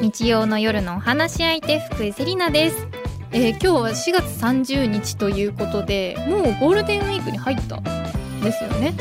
[0.00, 2.86] 日曜の夜のお話し相手福井セリナです、
[3.32, 7.80] えー今日は4月30日ということでもうゴールデンウィークに入った
[8.42, 8.94] ですよね。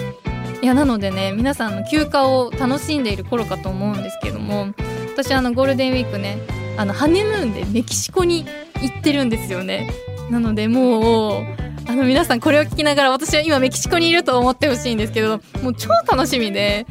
[0.61, 4.73] いやなのでね皆さんの休暇を楽しんでいる頃かと思うんですけども
[5.13, 6.39] 私あのゴールデンウィークね
[6.77, 8.45] あのハネムーンでメキシコに
[8.81, 9.91] 行ってるんですよね。
[10.30, 11.45] なのでもう
[11.88, 16.88] あの皆さんこれを聞きながら私は今メキシコにいると思ってほしいんですけどもう超楽しみで。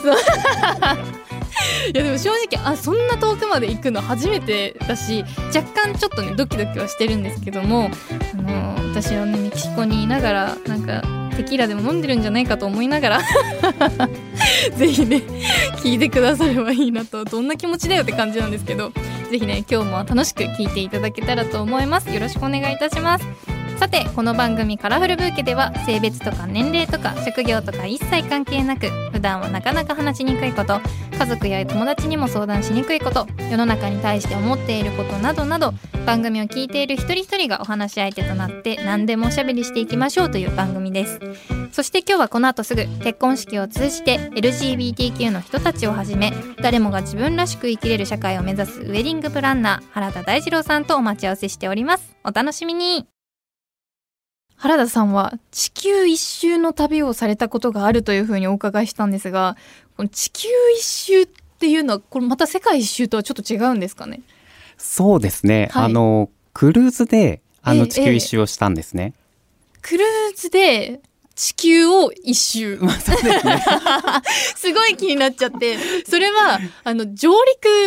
[0.00, 1.21] そう。
[1.92, 7.90] いやでも正直あそんな遠くまで行くの初めてだし若干ちょっとねドキドキはしてるんですけども
[8.34, 11.02] あの私はねメキシコにいながらなんか
[11.36, 13.20] テキーラでも飲んでるんじゃないかと思いながら
[14.76, 15.22] ぜひね
[15.82, 18.92] 聞いてくださればいいなとどんな気持ちだよって感じなんですけど
[19.30, 22.10] ぜひね今日も楽しく聞いていただけたらと思います。
[22.10, 23.51] よろしくお願いいたします。
[23.82, 30.80] さてこの番組「カラフルブーケ」では性別とか年齢とか職業とか一切関係なく普段はなかなか話しにくいこと
[31.18, 35.74] 家族や友達にも相談しにくいこと世の中に対して思っていることなどなど
[36.06, 41.18] 番組を聞いている一人一人がお話し相手となって何でもおしゃべりしていきましょうという番組です。
[41.72, 52.14] そして今日はこの後すぐ結婚式を通じて LGBTQ の人たちをはじめ誰もが自分らしく生きれる社会を目指すウェディングプランナー原田大二郎さんとお待ち合わせしております。
[52.22, 53.08] お楽しみに。
[54.62, 59.56] 原田さんは地球一周の旅をされたことがあるというふうにお伺いしたんですが
[59.96, 64.20] この地球一周っていうのはこれまた世界一周とはちょっと違うんですかね？
[64.78, 65.68] そうですね。
[65.72, 69.14] はいあの、クルーズで、あええの、地球一周をしたんですね。
[69.80, 71.00] クルーズで
[71.34, 73.16] 地球を一周 まあ、すね。
[74.56, 75.76] すごい気になっちゃって
[76.08, 77.32] それはあの上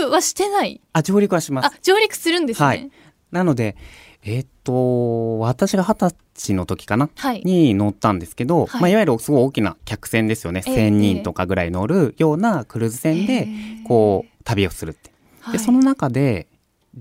[0.02, 0.82] 陸はしてない？
[0.92, 1.74] あ、上陸はしますあ。
[1.82, 2.92] 上陸するんですねはい
[3.32, 3.76] なので、
[4.24, 7.10] えーっと、私が二十歳の時かな？
[7.16, 7.42] はい。
[7.46, 8.82] に乗ったんですけど、はい。
[8.82, 10.62] まあ、いわゆるすごい大きな客船ですよね。
[10.66, 13.48] ええ1000人とかぐらい乗るようなクルーズ船で、
[13.88, 15.12] こう、旅をするって。
[15.54, 16.48] で、その中で、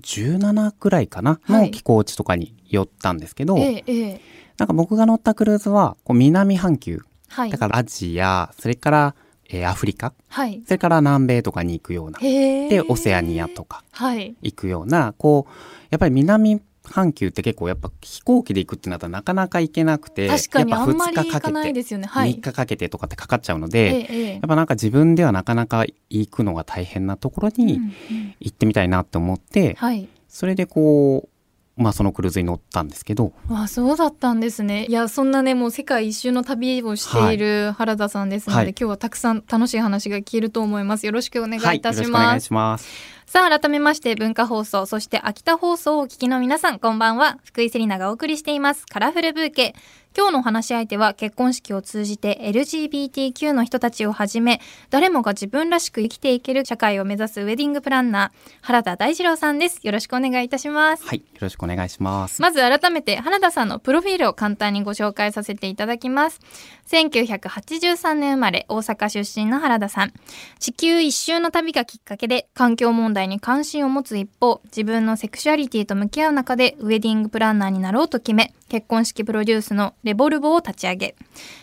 [0.00, 1.40] 17くらいかな？
[1.42, 1.66] はい。
[1.66, 4.20] の寄港地とかに寄ったんですけど、ええええ。
[4.58, 7.00] なんか僕が乗ったクルーズは、こう南半球。
[7.28, 7.50] はい。
[7.50, 9.14] だからアジア、それから、
[9.48, 10.62] えーアフリカ、はい。
[10.64, 12.18] それから南米とかに行くような。
[12.18, 14.34] で、オセアニアとかはい。
[14.42, 15.52] 行くような、こう、
[15.90, 22.06] やっぱり南半球って結構やっぱ飛行機で行くってなったらなかなか行けなくて、確かにやっぱあんまり2日かけて、ね。
[22.06, 22.34] はい。
[22.34, 24.32] 3日かけてとかってかかっちゃうのえで、えええ。
[24.34, 28.34] やっぱなんか自分ではなかなか行くのが大変なところにうんうん。
[28.40, 30.08] 行ってみたいなって思って、はい。
[30.28, 31.33] それでこう、
[31.76, 34.86] まあそのクルーズに乗ったんですけど、あそうだったんですね。
[34.86, 38.68] いやそんなねもう世界一周の旅をしている原田さんですので、はい。
[38.68, 41.06] 今日はたくさん楽しい話が聞けると思います。
[41.06, 42.88] よろしくお願いいたしよろしくお願ます、いします。
[43.26, 47.38] さあ改めまして文化放送そして秋田放送をお聞きの皆さんこんばんは。
[47.44, 48.86] 福井セリナがお送りしています。
[48.86, 49.74] カラフルブーケ
[50.16, 59.80] 今日のお話し相手は結婚式を通じて LGBTQ の人たちをはじめ誰もが自分らしく生きていける社会を目指すウェディングプランナー原田大二郎さんです。
[59.82, 61.04] よろしくお願いいたします。
[61.04, 62.40] はい、よろしくお願いします。
[62.40, 66.38] まず改めて原田さんのプロフィールを簡単にご紹介させていただきます。
[66.86, 70.12] 1983年生まれ大阪出身の原田さん。
[70.60, 81.14] 地球一周の旅がきっかけで環境問題に関心を持つ一方自分のセクシュアリティと向き合う中でウェディングプランナーになろうと決め結婚式プロデュースのレボルボを立ち上げ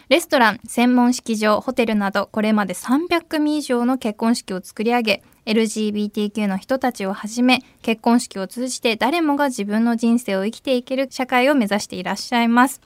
[0.09, 12.81] レストラン専門式場ホテルなどこれまで300組以上の結婚式を作り上げ LGBTQ の人たちをはじめ結婚式を通じて誰もが自分の人生を生きていける社会を目指していらっしゃいます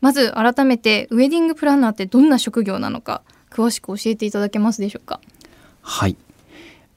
[0.00, 5.20] まず改めてウェディングプランナーってどんな職業なのか詳しく教えていただけますでしょうか？
[5.80, 6.16] はい。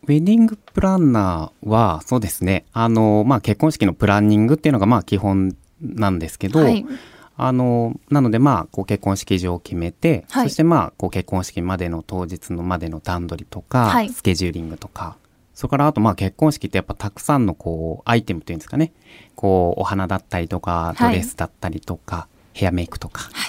[0.03, 2.65] ウェディングプランナーは、そうですね。
[2.73, 6.85] あの、まあ、結婚式のプランニングっていうのが、まあ、基本なんですけど、はい。
[7.41, 10.49] あの、なので、まあ、こう、結婚式場を決めて、はい。
[10.49, 14.09] そして、まあ、こう、結婚式までの当日のまでの段取りとか、はい。
[14.09, 15.15] スケジューリングとか、
[15.53, 18.91] それから、あと、まあ、結婚式ってやっぱたくさんの、こう、アイテムっていうんですかね。
[19.35, 21.13] こう、お花だったりとか、はい。
[21.13, 23.48] ドレスだったりとか、ヘアメイクとか、は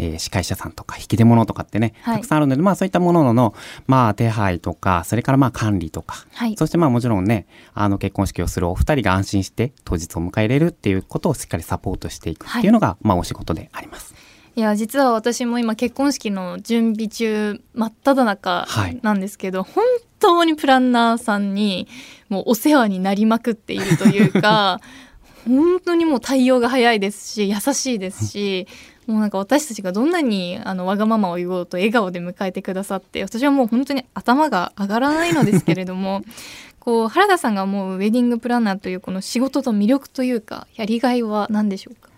[0.00, 2.16] えー司会者さんとか引き出物とかってね、はい。
[2.16, 3.54] たくさんあるので、まあそういったものの、
[3.86, 6.56] まあ手配とか、それからまあ管理とか、はい。
[6.56, 14.14] そしてまあもちろんね、あの結婚式をするお二人が安心して当日を迎え入れるっていうことをしっかりサポートしていくっていうのが、まあお仕事であります。
[14.56, 18.98] いや実は私も今結婚式の準備中真っ只中はい。
[19.02, 19.84] なんですけど、本
[20.18, 21.88] 当にプランナーさんに
[22.28, 24.80] もうお世話になりまくっているというか
[25.46, 28.66] 本当にもう対応が早いですし優しいですし
[29.10, 36.22] もうなんか私たちがどんなにあのわがままを言おうと笑顔で迎えてくださって私はもう本当に頭が上がらないのですけれども
[36.78, 42.08] こう原田さんが思うウェディングプランナーというこの仕事と魅力というかやりがいは何でしょうか？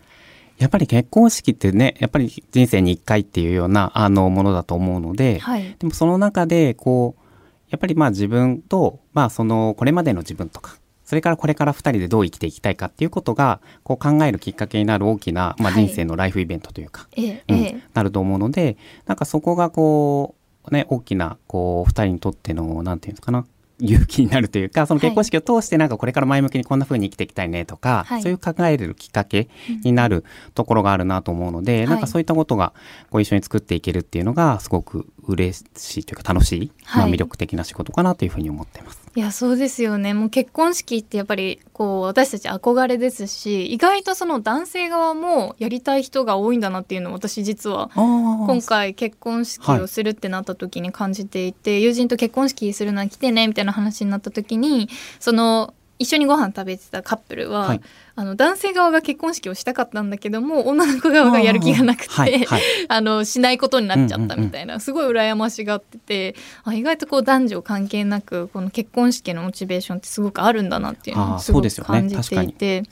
[0.59, 5.75] やっぱり結婚式ってね、やっぱり人生に一回っていうようなあのものだと思うので、はい。
[5.77, 7.23] でもその中でこう、
[7.71, 10.77] やっぱりまあ自分とまあそのこれまでの自分とか
[11.13, 15.85] それからこれから2人でどう生きていきたいかっていうことがこう考えるきっかけになる大きな、まあ、はい。
[15.85, 17.83] 人生のライフイベントというか、ええうんええ。
[17.93, 23.45] なると思うのでなんかそこがこうね大きなこう2人にとってのなんていうんですかな
[23.79, 28.23] 勇気になるというかその結婚式を通してなんかこれから前向きにこんな風に生きていきたいねとか、はい。
[28.23, 29.51] そういう考えるきっかけ
[29.85, 30.25] になる
[30.55, 31.89] ところがあるなと思うので、はい。
[31.89, 32.73] なんかそういったことが
[33.11, 39.02] こう一緒に作っていけるっていうのがすごく嬉しいというか楽しい、まあ、はい魅力的な仕事かなというふうに思ってます。
[39.15, 40.15] いやそうですよね。
[40.15, 54.89] もう結婚式ってやっぱりこう私たち憧れですし意外とその男性側もやりたい人が多いんだなっていうのを私実は今今回結婚式をするってなった時に感じていて、友人と結婚式するなら来てねみたいな話になった時に
[55.21, 57.81] その一緒にご飯食べてたカップルは、はい。
[58.15, 62.63] あの男性側が結婚式をしたかったんだけども女の子側がやる気がなくて、はいはい。
[62.89, 66.35] あのしないことになっちゃったみたいな、すごい羨ましがってて
[66.65, 72.83] あ意外とこう男女関係なくこの結婚式のモチベーションってすごくあるんだなっていうのをすごく感じていて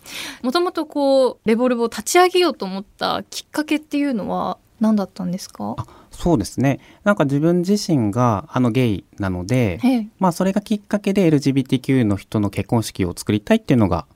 [0.43, 5.75] もともとこうレボルブを立ち上げようと思ったきっかけっていうのは何だったんですか？
[5.76, 5.85] あ
[6.20, 6.81] そうですね。
[7.05, 10.08] なんか自分自身があのゲイなので、ええ。
[10.19, 14.06] まあそれがきっかけで LGBTQ の人の結婚式を作りたいっていうのが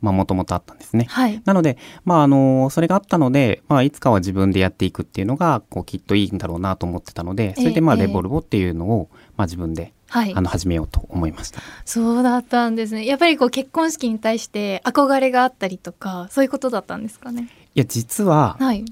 [0.00, 1.06] まあもともとあったんですね。
[1.08, 1.42] はい。
[1.44, 8.00] なので、まあ、あの、それがあったので、まあ、いつかは自分でやっていくっていうのが、こう、きっといいんだろうなと思ってたので、それで、まあ、ええ。
[8.02, 10.32] レボルボっていうのを、まあ、自分で、はい。
[10.34, 11.60] あの、始めようと思いました。
[11.84, 13.06] そうだったんですね。
[13.06, 17.48] やっぱりこう結婚式に対して憧れがあったりとかそういうことだったんですかね？
[17.74, 18.84] いや、実は、はい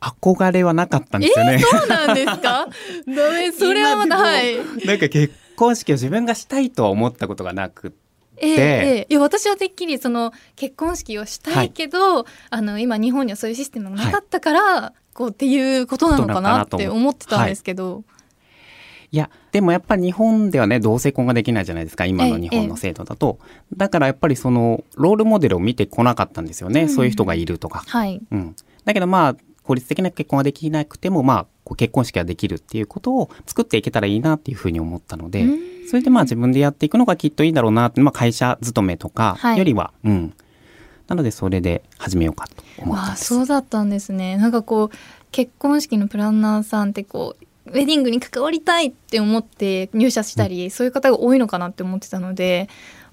[0.00, 1.58] 憧れはなかったんですよね。
[1.58, 2.40] そうなんですか？
[2.40, 2.66] ダ
[3.06, 4.56] メ それはまだ今はい。
[4.86, 7.94] なんか結婚式を自分がしたいとは思ったことがなく
[8.38, 8.56] えええ
[9.00, 17.26] えいや私はてっきりその結婚式をしたいけど、あの今日本にはそういうシステムがなかったから、こうっていうことなのかなって思って。
[17.26, 18.02] たんですけど、
[19.12, 19.16] い。
[19.18, 23.38] や、でもやっぱり日本ではね、同性婚ができないじゃないですか、今の日本の制度だと。
[23.76, 26.82] だからやっぱりその、ロールモデルを見てこなかったんですよね。
[26.82, 26.88] うん。
[26.88, 27.84] そういう人がいるとか。
[27.86, 28.22] はい。
[28.30, 28.56] うん。
[28.86, 40.34] だけどまあ、法律的な結婚はできなくても、まあ、結婚式ができるっていうことを作っていけたらいいなっていうふうに思ったので、うんそれでまあ自分でやっていくのがきっといいだろうなって、まあ会社勤めとかはいよりは、うん。
[41.08, 43.24] なのでそれで始めようかと思ったんあです。
[43.24, 44.96] そうだったんですねなんかこう
[45.32, 47.34] 結婚式のプランナーさんってこ
[47.66, 52.68] うウェディングに関わりたいって思って入社したり、そういう方が多いのかなって思ってたので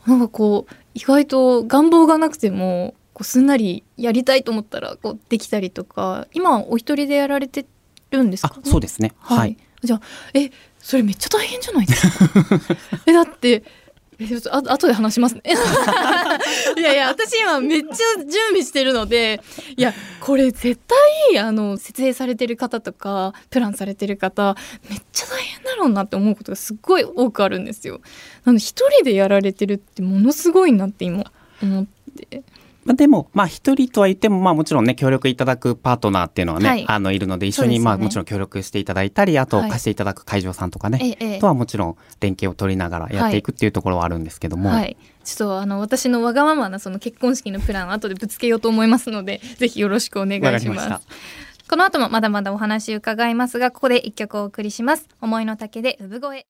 [0.05, 7.65] なんかこう意外と願望がなくてもこうすんなりやりたいと思ったらこうできたりとか今お一人でやられて
[8.11, 8.53] るんですか？
[8.55, 9.13] あ、そうですね。
[9.19, 9.57] はい、はい。
[9.83, 10.01] じゃあ
[10.35, 12.59] えそれめっちゃ大変じゃないですか？
[13.07, 13.63] えだって
[14.19, 15.41] えちょっとあ後で話しますね。
[16.77, 19.41] いやいや私今めっちゃ準備してるので
[19.75, 20.79] いやこれ絶
[21.31, 24.55] 対あの設営されてる方とかプランされてる方
[24.89, 28.01] めっちゃ大変だろうなって思うことがすっごい多くあるんですよ。
[28.45, 31.31] なので一人でやられてるってものすごいなって今
[31.61, 31.85] 思っ
[32.17, 32.43] て
[32.87, 36.85] まあ、でも、まあ、一人とは言っても、まあ、もちろんね、協力いただくパートナーっていうのはね、はい。
[36.87, 39.69] あの、いるので、一緒に、まあ、もちろん協力していただいたり、あと、はい。
[39.69, 41.39] 貸していただく会場さんとかね、ええええ。
[41.39, 44.95] とはもちろん、連携を取りながらやっていくっていうところはあるんですけども、はい、
[45.25, 51.07] ちょっとあの私のわがままなその結婚式のプランを後でぶつけようと思いますので ぜひよろしくお願いします。
[51.69, 55.07] この後もまだまだお話伺いますがここで一曲お送りします。
[55.19, 56.47] 思いの丈で産声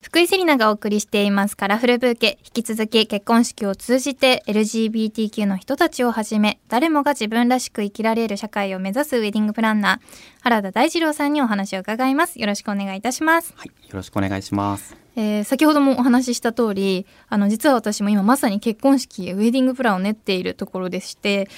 [0.00, 1.56] 福井セリナがお送りしています。
[1.56, 2.38] カラフルブーケ。
[2.44, 10.00] 引き続き結婚式を通じて LGBTQ の人たちをはじめ誰もが自分らしく生きられる社会を目指すウェディングプランナー
[10.40, 12.38] 原田大二郎さんにお話を伺います。
[12.38, 13.52] よろしくお願いいたします。
[13.56, 13.66] はい。
[13.66, 14.96] よろしくお願いします。
[15.16, 21.48] えー先ほどもお話しした通りあの実は私も今まさに結婚式ウェディングプランを練っているところでして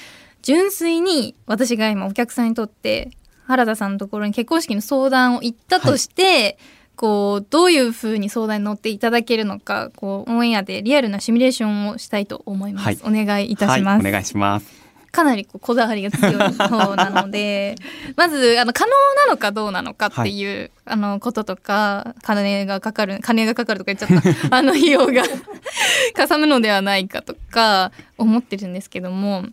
[0.41, 3.11] 純粋に私が今お客さんにとって
[3.45, 6.57] 原田さんのところに結婚式の相談を行ったとして、
[7.01, 14.09] こうどういうふうに相談に乗っていただけるのかこうオンエアでリアルなシミュレーションをしたいと思います、はいお願いいたします、はい。
[14.09, 14.67] お願いします。
[15.11, 17.75] かなりこうこだわりが強い方なので
[18.15, 18.91] まずあの可能
[19.25, 25.23] なのかどうなのかっていう、あのこととか金がかかる金がかかるとか言っちゃった あの費用が
[26.13, 29.45] かさむのではないかとか思ってるんですけども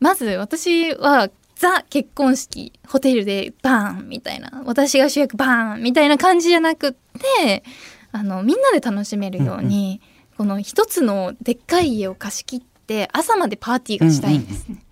[0.00, 7.64] まず私はザ結婚式ホテルでバーンみたいな私が主役バーンみたいな感じじゃなくって
[8.12, 10.00] あのみんなで楽しめるように、
[10.38, 14.82] この一つのでっかい家を貸し切って朝までパーティーがしたいんですね、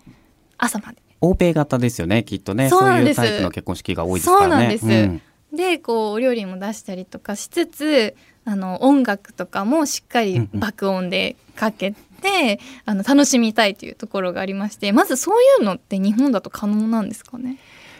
[0.59, 1.01] 朝まで。
[1.21, 2.69] 欧米型ですよね、きっとね。
[2.69, 4.43] そうういうタイプの結婚式が多いですからね。
[4.43, 5.21] そうなんですうん
[5.55, 11.97] でこうお料理も出したりとかしつつあの音楽とかもしっかり爆音でかけて、
[12.85, 17.57] あの楽しみたいというところがありましてまずそういうのって日本だと可能なんですかね？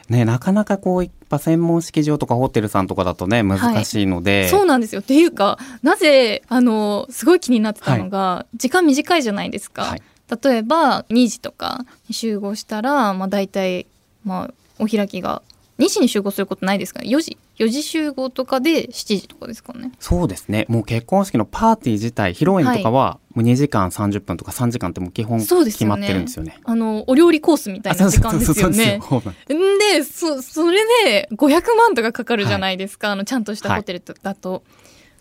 [0.10, 5.02] ね、なかなかこういった専門式場とかホテルさんとかだとね難しいので、そうなんですよ。
[5.02, 10.02] っていうかなぜあのすごい気になってたのが、時間短いじゃないですか、はい。
[10.44, 13.88] 例えば2時とかに集合したら、まあ、大体、
[14.24, 15.42] まあ、お開きが
[15.80, 19.92] 2時に集合することないですかね？4時4時集合とかで7時とかですかね。
[20.00, 20.66] そうですね。
[20.68, 25.96] もう結婚式のパーティー自体披露宴とかはもう2時間30分とか3時間ってもう基本そうですよね。
[25.96, 26.60] 決まってるんですよね。
[26.64, 29.00] あのお料理コースみたいな時間ですよね。
[29.48, 34.64] でそそれで500万とかかかるじゃないですか、あのちゃんとしたホテルだと、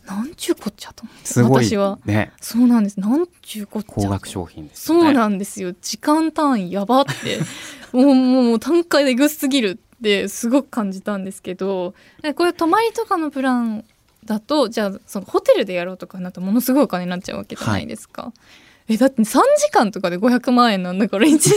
[0.06, 1.98] なんちゅうこっちゃとすごい私は。
[2.04, 2.32] ね。
[2.40, 3.00] そうなんです。
[3.00, 4.98] なんちゅうこっちゃ高額商品ですそ。
[4.98, 5.74] うなんですよ。
[5.80, 7.38] 時間単位やばって。
[7.92, 13.84] もうもう単価でぐすぎるってすごく感じたんですけどえこれ泊まりとかのプラン
[14.24, 18.32] だとじゃあそのホテルでやろうとかになったらものすごいお金になっちゃうわけじゃないですか。
[18.88, 21.54] えだって3時間とかで500万円なんだから1時間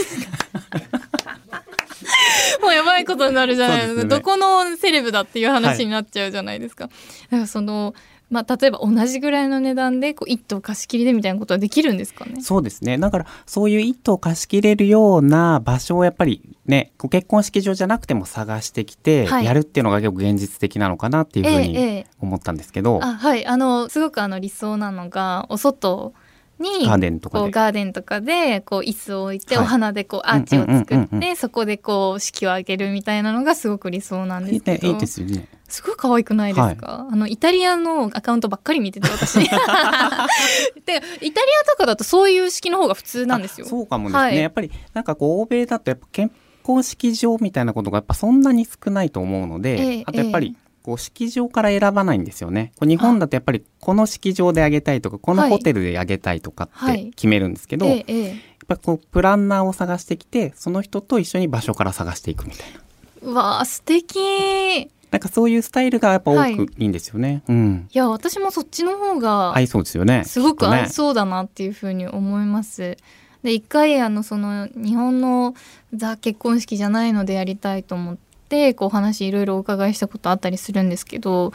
[2.62, 4.02] もうやばいことになるじゃないですか。
[4.02, 4.08] ね。
[4.08, 6.86] どこのセレブだっていう話になっちゃうじゃないですか。
[6.86, 6.96] だか
[7.38, 7.94] らその
[8.30, 12.42] まあ、例えば同じぐらいの値段でこう一棟貸し切りでみたいなことはできるんですかね？
[12.42, 12.98] そうですね。
[12.98, 19.46] だから、そういう一棟を貸し切れるような場所をやっぱりね、ご結婚式場じゃなくても探してきて、はい。
[19.46, 22.06] やるっていうのが結構現実的なのかなっていうふうにええええ。
[22.20, 23.46] 思ったんですけど、あはい。
[23.46, 26.12] あのすごくあの理想なのがお外
[26.58, 27.44] にガーデンとかで。
[27.44, 29.64] こうガーデンとかでこう椅子を置いて、はい。
[29.64, 34.88] お花でこうアーチを作って、そこでこう式を挙げるみたいなのがすごく理想なんですけど。
[34.88, 35.48] いいですよね。
[35.68, 39.38] すごい可愛くないですか、あのイタリアのアカウントばっかり見てて私。
[39.40, 43.66] でイタリアとかだとそういう式の方が普通なんですよ。
[43.66, 44.36] あそうかもですね、はい。
[44.38, 46.32] やっぱりなんかこう欧米だとやっぱ結
[46.62, 52.72] 婚式場みたいなことがやっぱそんなに少ないと思うので、ええあとやっぱりこう式場から選ばないんですよね。
[52.78, 55.50] こう日本だとやっぱりこの式場であげたいとかこのはい。
[55.50, 57.10] ホテルであげたいとかってはい。
[57.14, 58.04] 決めるんですけど、やっええ。
[58.08, 62.80] ええぱりこうプランナーを探してきてその人と一緒に場所から探していくみたいな。
[63.22, 64.16] うわあ素敵。
[64.16, 67.42] いなんかそういうスタイルがやっぱ多はいくいいんですよね。
[67.48, 67.88] うん。
[67.92, 70.24] や私もそっちの方が合いそうですよね。
[70.24, 72.96] すごく合いそうだなっていうふうに思います。
[73.42, 75.54] で一回あのその日本の
[75.94, 78.16] ザ結婚式じゃないのでやりたいと思っ
[78.48, 81.52] てこうお話いろいろお伺いしたことあったりするんですけど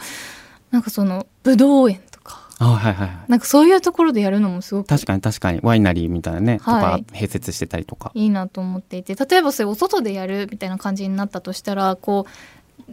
[0.70, 3.30] なんかその武道園とかあはいはいはい。
[3.30, 8.10] なんかそういうところでやるのもすごく確かに確かにワイナリーみたいなね、はいとか併設してたりとか。
[8.14, 12.30] いいなと思っていて例えばそれお外でやるみたいな感じになったとしたらこう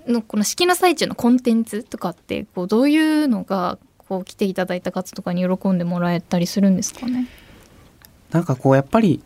[0.08, 7.28] のこの式の最中のコンテンツとかってこうどういうのがこう来ていただいた方とかに喜んでもらえたりするんですかね？
[8.32, 9.22] なんかこうやっぱり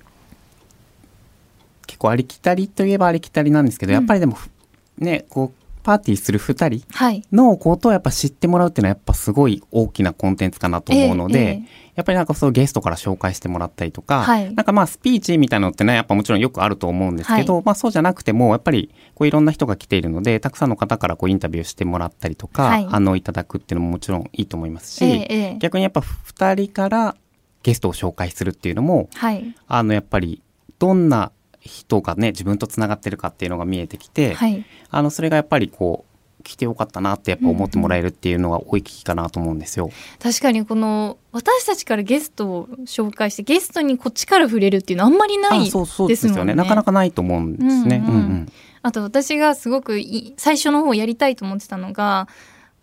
[1.87, 3.95] 結構ありきたりといえばありきたりなんですけど、うん。
[3.95, 4.49] やっぱりでもふ
[4.97, 7.23] ねこうパーティーする2人はい。
[7.31, 11.45] のことをやっぱ知ってもらうっていうのはやっぱすごい大きなコンテンツかなと思うので、ええ
[11.81, 14.53] えやっぱりなんかそうゲストから紹介してもらったりとか、はい。
[14.53, 22.85] なんかまあスピーチみたいなのってねやっぱもちろんよくあると思うんですけど、まあそうじゃなくてもやっぱりこういろんな人が来ているのでたくさんの方からこうインタビューしてもらったりとか、はい。
[22.85, 25.57] 反応いただくっていうのももちろんいいと思いますし、ええええ。
[25.59, 27.15] 逆にやっぱ2人から
[27.63, 29.55] ゲストを紹介するっていうのもはい。
[29.67, 30.41] あのやっぱり
[30.79, 31.31] どんな
[31.65, 34.63] 人がね自分とつながってるかっていうのが見えてきて、はい。
[34.89, 36.05] あのそれがやっぱりこ
[36.39, 39.89] う来てよかったなってやっぱ思ってもらえるっていうのが多い危機かなと思うんですよ。
[40.21, 45.69] 確かにこの私たちからゲストを紹介してゲストにこっちから触れるっていうのあんまりないで
[46.15, 46.53] すもんね。
[46.53, 48.03] なかなかないと思うんですね。
[48.07, 48.19] うんうん。
[48.19, 48.51] うんうん
[48.85, 52.27] あと私がすごくいい最初の方やりたいと思ってたのが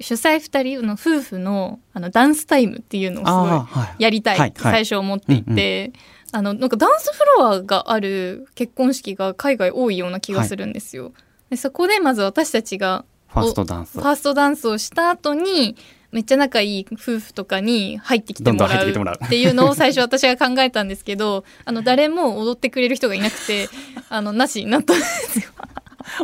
[0.00, 4.84] 主催2人の夫婦のあのダンスタイムっていうのをすごいやりたいってはいはい。
[4.84, 5.92] 最初思っていて、
[6.32, 11.12] あのなんかダンスフロアがある結婚式が海外多いような気がするんですよ。
[11.50, 15.76] でそこでまず私たちがファーストダンスファーストダンスをした後に
[16.10, 23.68] めっちゃ仲いい夫婦とかに入ってきてもらう入っていうのを最初私が考えたんですけど あの誰も踊ってくれる人がいなくて
[24.08, 25.44] あのなしになったんですよ。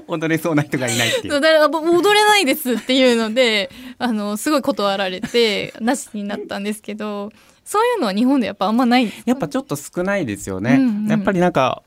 [0.07, 7.31] 踊れそうな人がいないっていう踊れないですっていうのであのすごい断られてなしになったんですけど
[7.69, 9.13] そういうのは日本でやっぱあんまない。
[9.27, 10.77] やっぱちょっと少ないですよね。
[10.77, 11.07] うんうん。
[11.07, 11.83] やっぱりなんか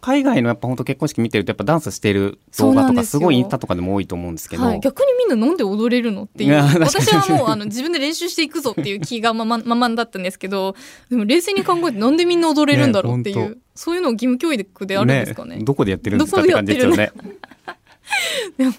[0.00, 6.54] 海外のやっぱ本当結婚式見てるとやっぱダンスしてる動画とかすごいインスタとかでも多いと思うんですけど、はい、逆にみんななんで踊れるのっていう。
[6.80, 10.74] 私はもうあの自分で練習していくぞっていう気がままままだったんですけど
[11.10, 15.58] でも冷静に考えてなんでみんな踊れるんだろうっていう、ねそういうのを義務教育であるんですかね。
[15.62, 17.12] どこでやってるんですかって感じですよね。
[18.58, 18.74] でも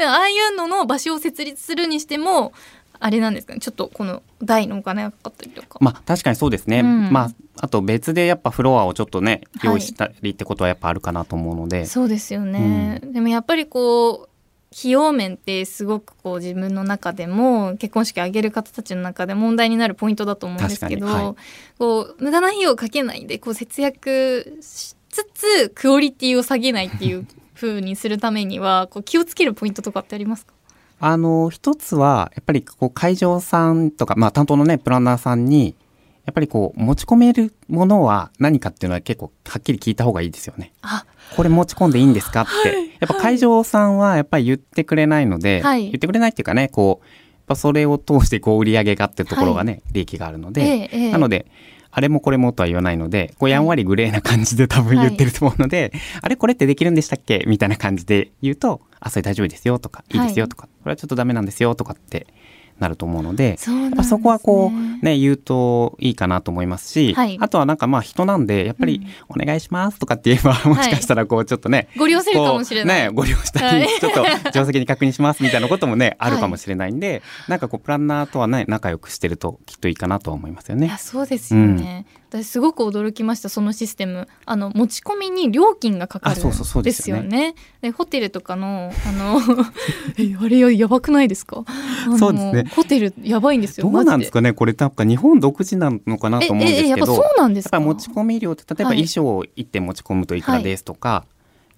[0.00, 2.52] ああいうのの場所を設立するにしても
[3.00, 3.60] あれなんですかね。
[3.60, 6.80] ちょっとこの台のお金がかかったりとか、まあ確かにそうですね。
[6.80, 7.12] うん。
[7.12, 14.28] まああと別でやっぱフロアをちょっとねはい用意したりってことはやっぱあるかなと思うので、そうですよね、でもやっぱりこう
[14.76, 21.78] 費用面ってすごくこう自分の中でも結婚式を挙げる方たちの中で問題になるポイントだと思うんですけど、はい。
[21.78, 27.24] こう無駄な費用をかけないでこう節約しつつクオリティを下げないっていう
[27.54, 30.53] 風にするためにはこう気をつけるポイントとかってありますか？
[31.00, 35.76] あの一つはやっぱりこう会場さんとか、まあ、担当のねプランナーさんに
[36.24, 40.72] やっぱりこう持ち込めるものは何かっていうのは結構はっきり聞いた方がいいですよね。
[40.80, 41.04] あ。
[41.36, 42.42] これ持ち込んでいいんですか？
[42.42, 42.88] って、はい。
[42.88, 45.82] やっぱ会場さんはやっぱり言ってくれないので、はい。
[45.82, 51.12] 言ってくれないっていうかねこうやっぱそれを通してこう売り上げがってところがね、利益があるので、ええええ。
[51.12, 51.44] なので
[51.96, 62.26] あれもこれもとは言わないのでこうやんわりグレーな感じで多分言ってると思うので、あれこれってできるんでしたっけみたいな感じで言うとあそれ大丈夫ですよとかいいですよとか、これはちょっとダメなんですよとかって
[62.78, 63.56] なると思うのでね。
[63.84, 67.36] やっぱそこはこうね言うといいかなと思いますし、はい。
[67.40, 73.88] あとはなんかまあ人なんでやっぱり「お願いします」とかって言えばもしかしたらこうちょっとね、ご利用するかもしれない、ね、ご利用したり、はい。
[74.00, 80.94] ちょっと定石に確認しますみたいなこともね、 あるかもしれないんで、なんかこう、プランナーとはね、仲良くしてるときっといいかなとは思いますよね。
[80.98, 84.26] そうですよね、私すごく驚きましたそのシステム。
[84.44, 87.54] あの持ち込みに料金がかかるうですすよよね。
[87.80, 89.40] でホテルとかのあの
[90.18, 91.64] えあれややばくないですか？
[92.18, 92.64] そうですね。
[92.74, 94.52] ホテルやばいんですよどうなんですかね？
[94.52, 97.78] これなんか日本独自なのかなと思うんですけど、やっぱそうなんですか？
[97.78, 99.06] 持ち込み料って例えばはい。
[99.06, 101.24] 衣装を1点持ち込むといくらですとか、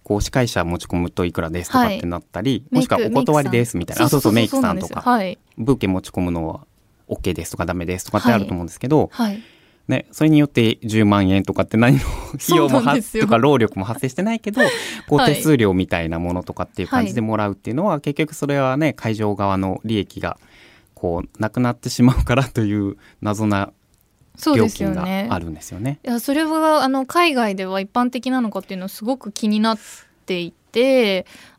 [0.05, 4.07] こう司会者持ち込むといくらですとかってなったり、もしくはお断りですみたいな。
[4.07, 5.03] あそうそうメイクさんとか。
[5.03, 5.37] はい。
[5.59, 6.61] ブーケ持ち込むのは
[7.09, 9.43] OK ですとかダメですとかってあると思うんですけど、はい
[9.89, 12.03] ね、それによって10万円とかって何の
[12.35, 13.23] 費用もそうなんですよ。
[13.23, 14.61] 発とか労力も発生してないけど
[15.09, 15.35] こうはい。
[15.35, 20.39] 手数料みたいなものとかっていう感じでもらうっていうのは、結局それはね会場側の利益が
[20.95, 23.73] こうなくなってしまうからという謎な
[24.55, 26.01] 料金がねあるんですよね。
[26.05, 29.79] いやそれはあの海外では一般的なのかっていうのはすごく気になっ
[30.27, 30.66] ていて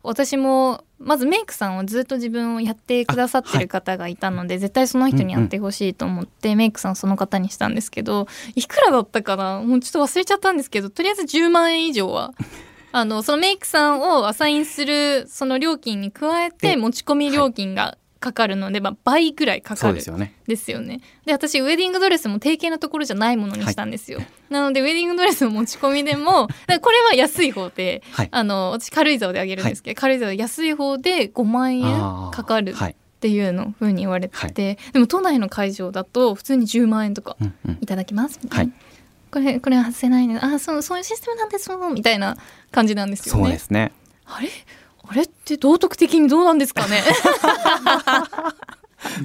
[0.02, 9.60] 私もまずメイクさんをずっと自分をやってくださってる方がいたので、絶対その人にやってほしいと思って、メイクさんその方にしたんですけどいくらだったかな？
[9.60, 12.32] もうちょっと忘れちゃったんですけどとりあえず10万円以上は。
[12.90, 20.34] あのそのメイクさんをアサインするその料金に加えてで持ち込み料金がかかるので、まあ、倍ぐらいかかるですよね。
[20.46, 21.00] ですよね。
[21.24, 24.20] で私ウェディングドレスも定型なところじゃないものにしたんですよ。
[24.50, 28.28] なのでウェディングドレスの持ち込みでもこれは安い方ではい。
[28.30, 32.92] あの私軽井沢であげるんですけど、軽井沢で安い方で5万円かかるはい。
[32.92, 38.72] っていうのふうに言われてて、でも都内の会場だと普通に10万円とかうんうんいただきますみたいな。
[38.72, 38.82] はい
[39.30, 42.36] これこれは外せないのあそうそういうシステムなんですみたいな
[42.70, 43.42] 感じなんですよね。
[43.42, 43.92] そうですね。
[44.24, 44.48] あれ？
[45.08, 47.02] あれって道徳的にどうなんですかね？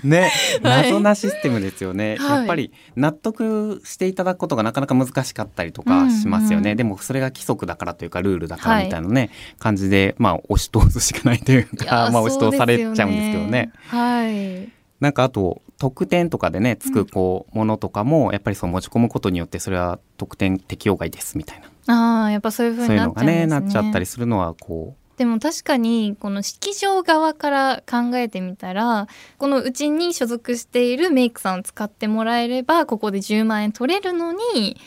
[0.04, 13.72] ね、 はい謎なシステムですよね、はいやっぱり納得していただくことがなかなか難しかったりとかしますよね、うんうんでもそれが規則だからというかルールだからみたいなね、感じでまあ押し通すしかないというかまあ押し通されちゃうんですけどね。
[13.88, 14.69] はい。
[15.00, 23.80] なんかあと特典とかでねつくこうものとかもやっぱりそう持ち込むことによってそれは特典適用外ですみたいなああやっぱそういう風そういうのがになっちゃうんですね。
[23.80, 34.78] ねなっちゃったりするのはこでも確かにこの式場側から考えてみたらこのうちに所属しているメイクさんを使ってもらえればここで10万円取れるのに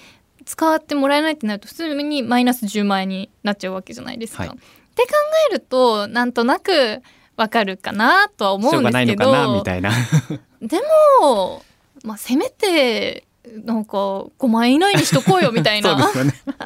[0.44, 4.44] 使ってもらえないってなると普通にマイナス10万円になっちゃうわけじゃないですか。
[4.44, 4.52] はい。
[4.52, 4.52] っ
[4.96, 5.08] て考
[5.50, 7.02] えるとなんとなく
[7.36, 9.90] わかるかなとはう思うんしょうがないですけどのかなみたいな。
[10.62, 10.80] で
[11.20, 11.62] も、
[12.02, 13.26] まあ、せめて
[13.64, 15.98] なんか5万円以内にしとこうよみたいな。
[16.10, 16.56] そうですよね。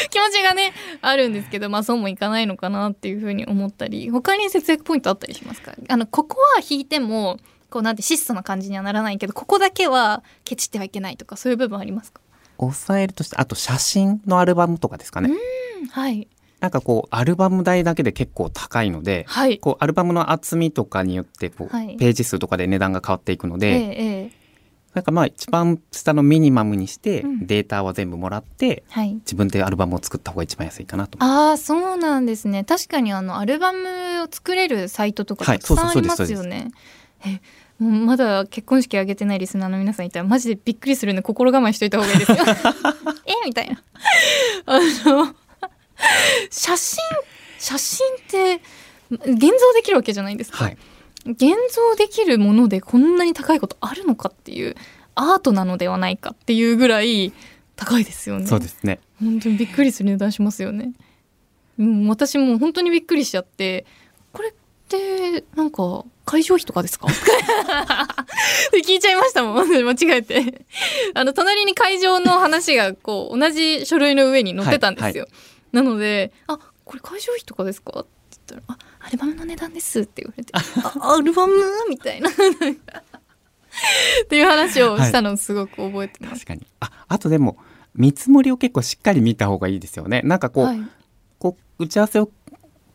[0.29, 5.73] 持ちがねあるんですけどまあそうもいかないのかなっていうふうに思ったり他に節約ポイントあったりしますか？
[5.89, 7.37] あのここは引いても
[7.69, 12.21] こうなんて質素な感じにはならないけどここだけはケチってはいけないとかそういう部分ありますか、
[12.57, 16.27] 抑えるとしてあと写真のアルバムとかですかね、うん、はい。
[16.59, 19.57] なんかこうアルバム代だけで結構高いので、はい。
[19.57, 21.95] こうアルバムの厚みとかによってこう、はい。
[21.97, 24.40] ページ数とかで値段が変わっていくのえで、えええ
[24.93, 31.17] なんかまあ一番下のミニマムにして、うんデータは全部もらってはい自分でアルバムを作った方が一番安いかなと。
[31.21, 36.71] ああそうなんですね確かにあのアルバムを作れるサイトとかはいたくさんありますすよね。
[37.25, 37.41] え
[37.83, 42.37] もうまだ結婚式挙げてないリスナーの皆さんいたらマジでびっくりするんで心構えしといた方がいいですよ。
[43.25, 43.81] えみたいな。
[44.67, 45.35] あの
[46.49, 46.99] 写真
[47.57, 48.61] 写真って
[49.09, 50.63] 現像できるわけじゃないですか。
[50.63, 50.77] はい、
[51.25, 51.39] 現
[51.73, 54.75] 像できるものでこんなに高いことあるのかっていう
[55.15, 57.31] アートなのではないかっていうぐらい
[57.75, 58.47] 高いですよね。
[58.47, 58.99] そうですね。
[59.19, 60.93] 本当にびっくりする値段しますよね。
[61.79, 63.85] うん、私も本当にびっくりしちゃって
[64.33, 64.53] これっ
[64.87, 67.07] てなんか会場費とかですか？
[68.73, 70.65] 聞いちゃいましたもん間違えて
[71.13, 75.27] あの隣に会場の話がこう同じ書類の上に載ってたんですよ、
[75.71, 78.09] なので「あこれ会場費とかですか?」って
[78.47, 81.15] 言ったら「あアルバムの値段です」って言われて「あ。
[81.15, 81.53] アルバム?」
[81.89, 82.29] みたいな。
[82.29, 82.33] っ
[84.27, 86.45] ていう話をしたのをすごく覚えてます。
[86.45, 86.67] 確かに。
[86.81, 87.57] ああとでも
[87.95, 90.21] 見積もりを結構しっかり見た方がいいですよね。
[90.23, 90.81] なんかこう、はい。
[91.39, 92.29] こう打ち合わせを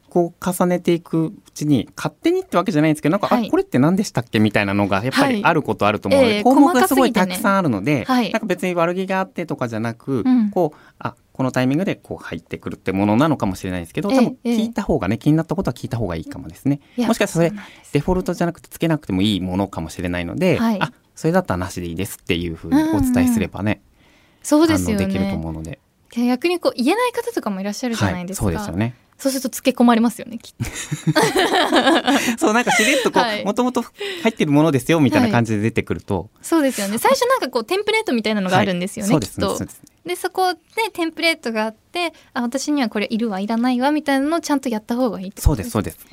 [0.08, 3.48] こう重ねていくうちに勝手にってわけじゃないんですけどなんか、はい。
[3.48, 4.38] あこれって何でしたっけ？
[4.38, 5.36] みたいなのがやっぱはい。
[5.36, 8.30] りあることあると思うので、ええ項目がすごいたくさんあるので、はい。
[8.32, 10.50] なんか別に悪気があってとかじゃなく、うん。
[10.50, 14.56] こうあこのタイミングでこう入ってくるってものなのかもしれないですけどええ多分ええ。
[14.56, 16.80] 聞いた方がね気になったことは聞いた方がいいかもですね。
[16.96, 20.80] もしかしたらそれデフォルトじゃなくてつけなくてもいいものかもしれないので、はい。
[20.80, 23.82] あそれだったらなしでいいですっていうふうにお伝えすればね、
[24.42, 25.78] そうですよ反応できるとね思うので、
[26.14, 28.94] 逆にこう言えない方とかもいらっしゃるじゃないですか、そうですよね。
[29.18, 30.64] そうするとつけ込まれますよねきっと。
[32.38, 33.42] そうなんかしれっとこはい。
[33.42, 33.90] うもともと入
[34.30, 36.98] ってるものですよみたいな感じで出てくると、そうですよね。
[36.98, 39.22] 最初なんかこうテンプレートみたいなのがあるんですよね、はい。
[39.22, 39.40] きっと。
[39.52, 40.60] ねそうですねでそこで
[40.92, 45.98] テンプレートがあってあ私にはこれいるわいらないわみたいなのをちゃんとやった方がいいそうですそうです。
[45.98, 46.04] わ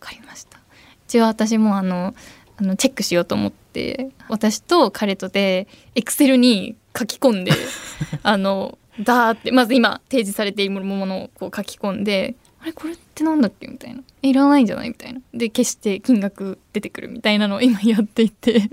[0.00, 0.58] かりました。
[1.06, 2.14] 一応私もあの
[2.58, 7.52] あのチェックしようと思って私と彼とでエクセルに書き込んで
[8.22, 14.02] あのダーってまず今提示されているものをこう書き込んであれこれってなんだっけみたいな。
[14.22, 15.20] えいらないんじゃないみたいな。
[15.32, 18.68] で消して金額出てくるみたいなのを今やっていて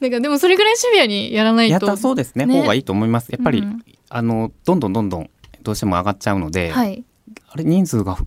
[0.00, 2.46] なんかでもそれぐらいシビアにやらないとやったそうですね。
[2.46, 2.60] ね。
[2.60, 3.30] 方がいいと思います。
[3.30, 5.30] やっぱり、うんあのどんどんどんどん
[5.62, 7.04] どうしても上がっちゃうので、はい。
[7.50, 8.24] あれ人数がふ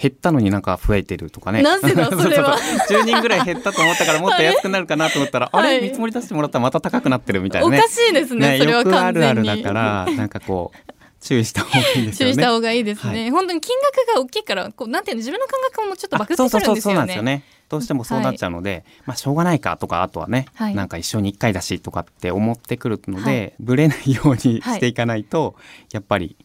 [0.00, 1.62] 減ったのになんか増えてるとかね。
[1.62, 2.54] なぜだ それは。
[2.54, 5.80] うそう10人ぐらい減ったと思ったからもっと安くなるかなと思ったら、あ はい。
[5.80, 5.82] れ？
[5.82, 7.78] 見積もり出してもらったらまた高くなってるみたいなね。
[7.78, 10.93] おかしいですねそれはよくあ完全にるあるだからなんかこう
[11.24, 12.12] 注意した方がいいですよね。
[12.12, 13.30] 注意した方がいいですね、はい。
[13.30, 17.36] 本当に金額が大きいからこうなんていうの自分の感覚もちょっとバクってくるそうそうなんんですよね。
[17.36, 17.44] ね。
[17.70, 20.74] どうしてもそうなっちゃうので、まあしょうがないかとかあとはね、はい。
[20.74, 23.54] なんか一生に一回だしとかって思ってくるので、はい。
[23.58, 25.56] ブレないようにしていかないと、
[25.92, 26.36] やっぱり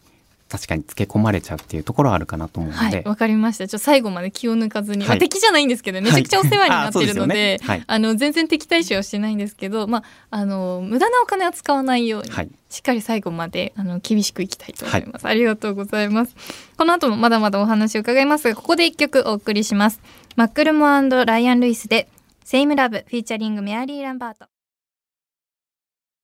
[0.50, 3.68] 確かにつけ込まれちゃうっていうところはあるかなと思うので、はいわかりました。
[3.68, 5.08] ちょっと最後まで気を抜かずに、はい。
[5.10, 7.84] まあ敵じゃないんですけどめちゃくちゃお世話になってるので,、はい。
[7.86, 12.50] あの全然敵対視はしてないんですけど、まあ、あの無駄なお金は使わないように、はい。
[12.68, 16.34] しっかり最後まであの厳しくいきたいと思います、ありがとうございます。
[16.76, 20.00] この後もまだまだお話を伺いますがここで一曲お送りします。
[20.34, 20.86] マックルモ
[21.24, 22.08] ライアン・ルイスで
[22.44, 24.46] セイムラブフィーチャリングメアリー・ランバート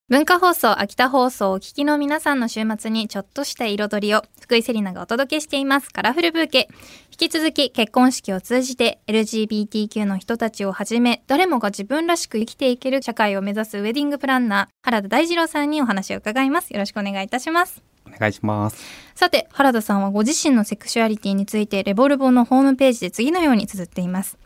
[0.08, 5.90] 文化放送秋田放送をお聞きの皆さんの週末にちょっとした彩りを福井セリナがお届けしています。
[5.90, 6.68] カラフルブーケ。
[7.10, 16.70] 引き続き結婚式を通じて LGBTQ の人たちをはじめ誰もが自分らしく生きていける社会を目指すウェディングプランナー原田大二郎さんにお話を伺います。
[16.70, 17.82] よろしくお願いいたします。
[18.06, 18.76] お願いします。
[19.16, 24.38] さて原田さんはご自身のセクシュアリティについてレボルボのホームページで次のように綴っています。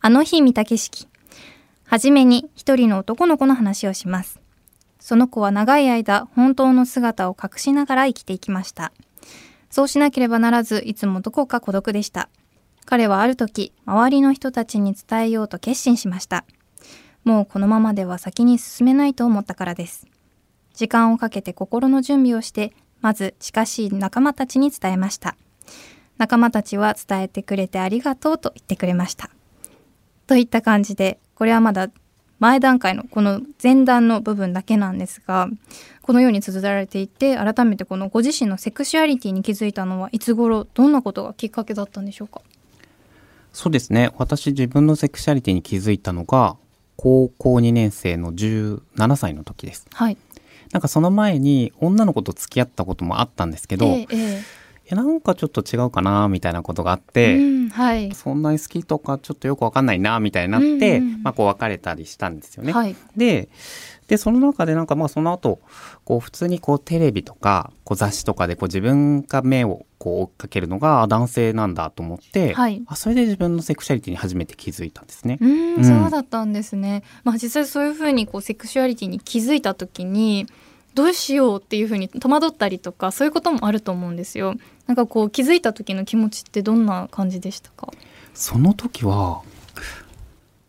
[0.00, 1.06] あの日見た景色。
[1.84, 4.40] はじめに一人の男の子の話をします
[5.00, 8.92] その子は長い間本当の姿を隠しながら生きていきました。
[9.70, 12.28] そうしなければならずいつもどこか孤独でした。
[12.84, 16.44] 彼はある時周りの人たちに伝えようと決心しました。
[17.24, 20.06] もうこのままでは先に進めないと思ったからです。
[20.74, 25.36] 時間をかけて心の準備をしてまず近しい仲間たちに伝えました。
[26.18, 29.30] 仲間たちは伝えてくれてありがとうと言ってくれました。
[30.26, 31.88] といった感じでこれはまだ
[32.40, 35.48] 前段階のこの前段の部分だけなんですが
[36.02, 42.40] このように綴られていて改めてこのご自身のセクシュアリティに気づいたのはいつ頃どんなことがきっかけだったんでしょうか？
[43.52, 44.10] そうですね。
[44.16, 46.56] 私自分のセクシャリティに気づいたのが
[46.96, 49.86] 高校2年生の17歳の時です。
[49.92, 50.16] はい
[50.72, 54.42] なんかその前に女の子と付き合ったこともあったんですけど、えええ
[54.90, 62.72] えなんかちょっと違うかなみたいなことがあっえて、うんはいそんなに好きとかちょっとよくわかんないなみたいになって、うんうんうんまあこう別れたりしたんですよね。
[62.72, 63.48] はいで
[64.08, 65.60] でその中でなんかまあその後
[66.04, 75.38] こう普通にこうテレビとかこう雑誌とかでこう自分が目をこう追っかけるのがあ男性なんだと思って、はいあそれで自分のセクシャリティに初めて気づいたんですね。
[75.40, 77.04] うーん、うんそうだったんですね。
[77.22, 80.46] まあ実際そういうふうにこうセクシュアリティに気づいた時に
[80.94, 84.54] どうしようっていうふうに戸惑ったりとかそういうこともあると思うんですよ。
[84.86, 87.92] なんかこう気づいた時の気持ちってどんな感じでしたか？
[88.34, 89.42] その時は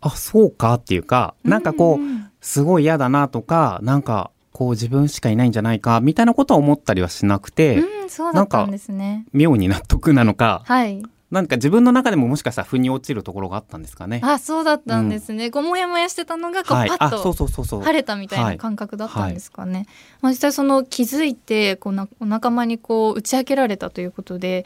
[0.00, 9.26] あそうかっていうかなんかこう、んすごい嫌だなとかなんかこう自分しかいないんじゃないかみたいなことは思ったりはしなくて、うん、そうだったんですね。
[9.32, 11.04] 妙に納得なのかはい。
[11.32, 14.20] なんか自分の中でももしかしたら腑に落ちるところがあったんですかね。
[14.22, 15.50] あ、そうだったんですね。
[15.50, 19.86] こうモヤモヤしてたのがこう、はい、パッあそうとそうそうそう晴れたみたいな感覚だったんですかね。
[20.20, 24.64] まあ実際その気づいてこうなお仲間にこう打ち明けられたということで。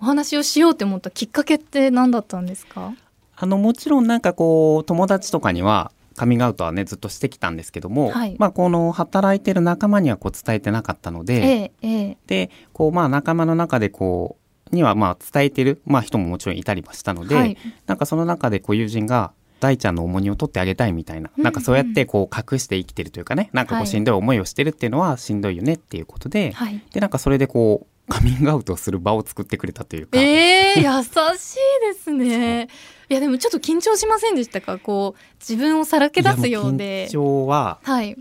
[0.00, 2.92] お話をしようって思ったきっかけって何だったんですか？
[3.36, 12.16] あのもちろんなんかこう友達とかにはカミングアウトはねずっとしてきたんですけども、はいまあこの働いてる仲間にはこう伝えてなかったので、ええええ。
[12.26, 14.41] でこうまあ仲間の中でこう
[14.72, 17.56] にはまあ伝えてる、まあ、人ももちろんいたりはしたので、はい。
[17.86, 26.82] なんかその中でこう友人が大ちゃんの重荷を取ってあげたいみたいな、うんなんかそうやってこう隠して生きてるというかねなんかこはいうしんどい思いをしてるっていうのはしんどいよねっていうことで、はい。
[26.92, 31.04] でなんかそれでこうカミングアウトをする場を作ってくれたというか、えー、優
[31.38, 31.58] しい
[31.94, 32.68] ですね。
[33.08, 34.78] いやでもちょっと緊張しませんでしたか？
[34.78, 37.06] こう自分をさらけ出すようで。
[37.06, 38.16] 緊張ははい。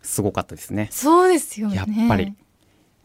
[0.00, 0.88] すごかったですね。
[0.92, 1.76] そうですよね。
[1.76, 2.32] やっぱり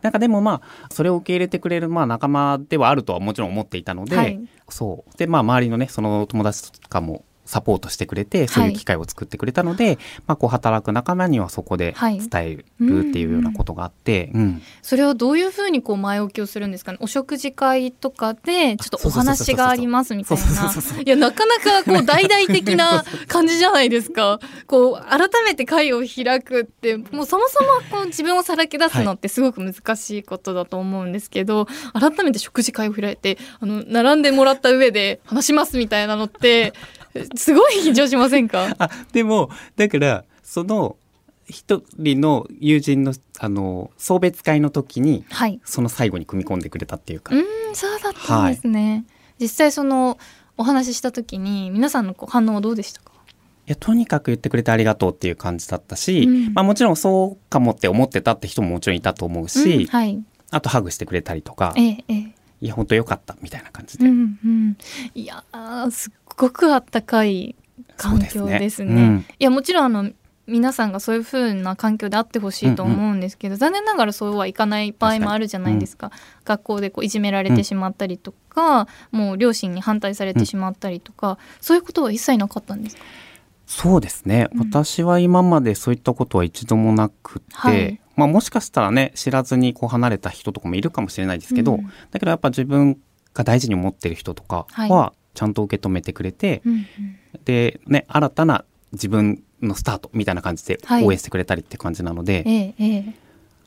[0.02, 4.40] なんかでもまあそれを受け入れてくれるまあ仲間ではあるとはもちろん思っていたので、はい。
[4.70, 5.18] そう。
[5.18, 12.20] でまあ周りのねその友達とかもサポートしてくれてそういう機会を作ってくれたので、まあこう働く仲間にはそこではい。
[12.20, 14.62] 伝えるっていうようなことがあって、うん。
[14.82, 16.98] それはどういうふうにこう前置きをするんですかね？
[17.02, 20.44] お食事会とかでちょっとお話がありますみたいな。
[21.06, 24.40] いやなかなかこう大々的な 感じじゃないですか。
[24.68, 36.74] こう改めて会を開くってもうそもそもこう自分をさらけ出すのってすごく難しいことだと思うんですけど、改めて食事会を開いてあの並んでもらった上で話しますみたいなのって
[37.36, 38.76] すごい緊張しませんか？
[38.80, 40.96] あでもだからその
[41.48, 45.60] 一人の友人のあの送別会の時にはい。
[45.66, 47.44] その最後に組み込んでくれたっていうか、うん
[47.74, 49.06] そうだったんですね、
[49.40, 50.18] 実際その
[50.58, 53.12] お話しした時に皆さんのこう反応はどうでしたか？
[53.68, 56.54] いやとにかく言ってくれてありがとうっていう感じだったし、うん。
[56.54, 60.22] まあ、もちろんそうかもって思ってたって人ももちろんいたと思うし、うんはい。
[60.50, 62.36] あとハグしてくれたりとかええええ。
[62.62, 64.78] いや本当よかったみたいな感じで、うんうん。
[65.16, 67.56] いやーすっごくあったかい
[67.98, 68.94] 環境ですね。
[68.94, 69.26] うん。
[69.40, 70.12] いやもちろんあの
[70.48, 76.12] 皆さんがそういう風な環境であってほしいと思うんですけど、残念ながらそうはいかない場合もあるじゃないですか。
[76.44, 83.02] 学校でこういじめられてしまったりとか、もう両親に反対されてしまったりとか、そういうことは一切なかったんですか？
[83.66, 84.60] そうですね、うん。
[84.70, 88.02] 私は今までそういったことは一度もなくて、はい。
[88.18, 91.86] まあ、もしかしたらね知らずにこう離れた人とかもいるかもしれないですけど、うん。
[92.12, 93.00] だけどやっぱ自分
[93.34, 96.86] が大事に思ってる人とかははちゃんと受け止めてくれて、うんうん。
[97.46, 101.06] でね新たな自分のスタートみたいな感じではい。
[101.06, 103.16] 応援してくれたりって感じなので、ええええ。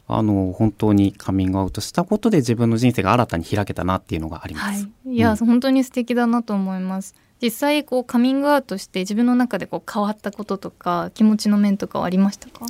[0.07, 4.89] あの本当にカミングアウトしたことで自分の人生が新たに開けたなっていうのがありまはす。
[5.07, 5.37] い、いや、うん。
[5.37, 7.15] 本当に素敵だなと思います。
[7.41, 12.67] 実際こうカミングアウトして自分の中でこう変わったこととか気持ちの面とかはありましたか？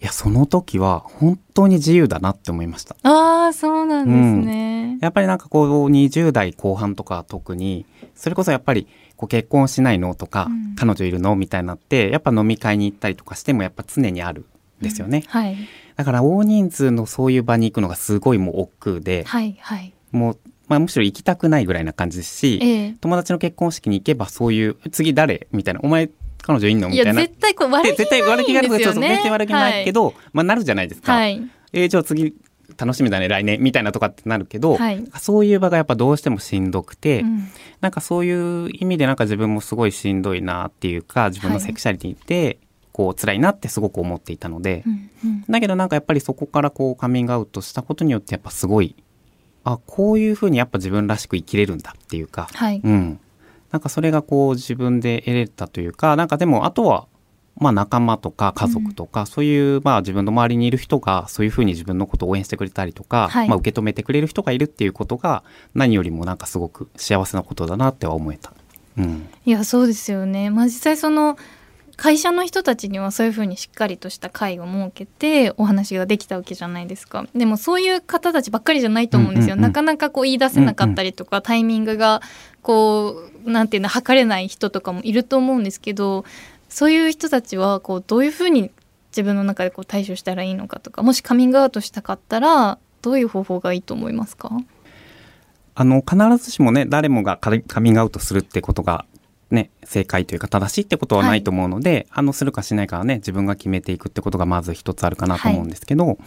[0.00, 2.96] いやその時は本当に自由だなって思いました。
[3.02, 7.84] ああそうなんですね、やっぱりなんかこう20代後半とか特に
[8.14, 8.86] それこそやっぱり
[9.16, 10.70] こう結婚しないのとか、うん。
[10.80, 14.46] 彼女いるのみたいになってやっぱ飲み会に行ったりとかしてもやっぱ常にある
[14.80, 15.56] んですよね、はい。
[15.96, 19.92] だから大人数のそういう場に行くのがすごいもう億劫で、はいはい。
[20.10, 22.96] もう、まあ、むしろ行きたくないぐらいな感じですし、ええ。
[23.02, 26.08] 友達の結婚式に行けばそういう次誰みたいなお前
[26.42, 26.88] 彼女いんの？
[26.88, 27.12] みたいな。
[27.12, 32.34] いや絶対こう悪気絶対悪気があるないんですよねそうそう絶対悪気ないけど、まあなるじゃないですか、はい、はいえーじゃあ次
[32.76, 35.04] 楽しみだね来年みたいなとかってなるけど、はい。
[35.18, 37.48] そういう場がやっぱどうしてもしんどくて、うん。
[37.80, 42.58] なんかそういう意味でなんか自分もすごいしんどいなっていうか自分のセクシャリティって
[42.92, 45.44] こう辛いなってすごく思っていたので、うんうん。
[45.48, 48.94] だけどなんかやっぱりそこからこうカミングアウトしたことによってやっぱすごい
[49.64, 52.80] あこういうふうにやっぱ自分らしく生きれるんだっていうか、はい。
[52.82, 53.20] うん、
[53.70, 57.06] なんかそれがこう自分で得れたというかなんかでもあとは
[57.56, 63.48] まあ仲間とか家族とか、そういうまあ自分の周りにいる人がそういうふうに自分のことを応援してくれたりとか、はい。
[63.48, 68.54] まあ、受け止めてくれる人がいるっていうことが何よりもなんかすごく幸せなことだなっては思えた。
[68.96, 71.36] うん、いやそうですよね、まあ、実際その
[72.02, 77.26] 会社の人たちにはそういうふうにしっかりとした会を設けてお話ができたわけじゃないですか。
[77.36, 79.70] でもそういう方たちばっかりじゃないと思うんですよ、うんうんうん。
[79.70, 82.22] なかなかこう言い出せなかったりとか、タイミングが
[82.62, 86.24] こうなんていうの測れない人とかもいると思うんですけど
[86.70, 88.70] そういう人たちはこうどういうふうに
[89.10, 94.50] 自分の中でこう対処したらいいのかとかもしカミングアウトしたかったらどういう方法がいいと思いますか？
[95.74, 99.04] あの必ずしもね誰もがカミングアウトするってことが
[99.50, 106.18] ね正解というか正しいってことはないと思うので、あのするかしないかはね自分が決めていくってことがまず一つあるかなと思うんですけど、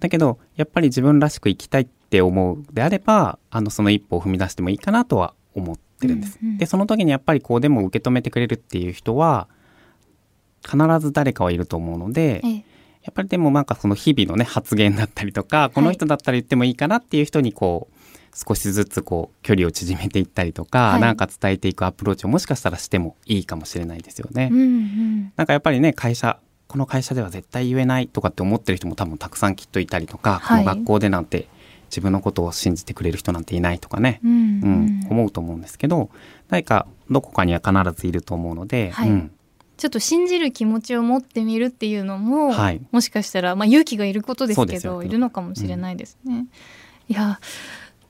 [0.00, 6.38] だけどやっぱり自分らしく生きたいって思うであればあのその一歩を踏み出してもいいかなとは思ってるんです。
[6.42, 6.58] うんうん。
[6.58, 9.48] でその時にやっぱりこうでも受け止めてくれるっていう人は
[10.64, 12.64] 必ず誰かはいると思うので、ええ。
[13.02, 17.97] やっぱりでもなんかその日々のね発言だったりとか、この人だったら言ってもいいかなっていう人にこう
[18.46, 21.00] 少しずつこう距離を縮めていったりとか、はい。
[21.00, 24.48] なんか伝えていくアプローチをもしかしたらしてもいいかもしれないですよね。
[24.52, 25.32] うんうん。
[25.34, 30.64] なんかやっぱりね会社この会社では絶対言えないとかって思ってる人も多分たくさんきっといたりとか、はい。
[30.64, 31.48] この学校でなんて
[31.90, 36.10] 自分のことを信じてくれる人なんていないとかね、うんううんん思うと思うんですけど
[36.48, 39.10] 誰かどこかには必ずいると思うので、はい。
[39.10, 39.32] うん。
[39.78, 42.80] ちょっと信じる気持ちを持ってみるっていうのも、はい。
[42.92, 46.46] もしかしたら、まあ、勇気がいることですけどいるのかもしれないですね。
[47.08, 47.40] いや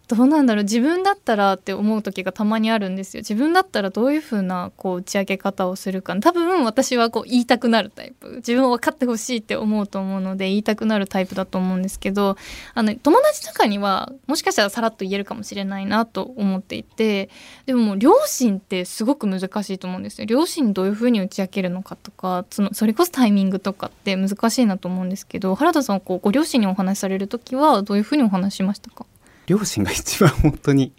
[0.09, 0.65] どうなんだろう。
[0.65, 3.21] 自分だったらって思う時がたまにあるんですよ。
[3.21, 6.17] 自分だったらどういう風なこう打ち明け方をするか。
[6.17, 8.37] 多分私はこう言いたくなるタイプ。
[8.37, 12.37] 自分を分かってほしいって思うと思うので言いたくなるタイプだと思うんですけど
[12.75, 17.29] あの友達とかにはもしかしたらさらっと言えるかもしれないなと思っていて
[17.67, 20.27] でももう両親ってすごく難しいと思うんですよ。
[20.27, 29.05] 両親にどういう風に打ち明けるのかとかそのそれこそタイミングとかって難しいなと思うんですけど原田さんこうご両親にお話しされる時はどういう風にお話ししましたか？
[29.49, 30.93] 両親が一番本当に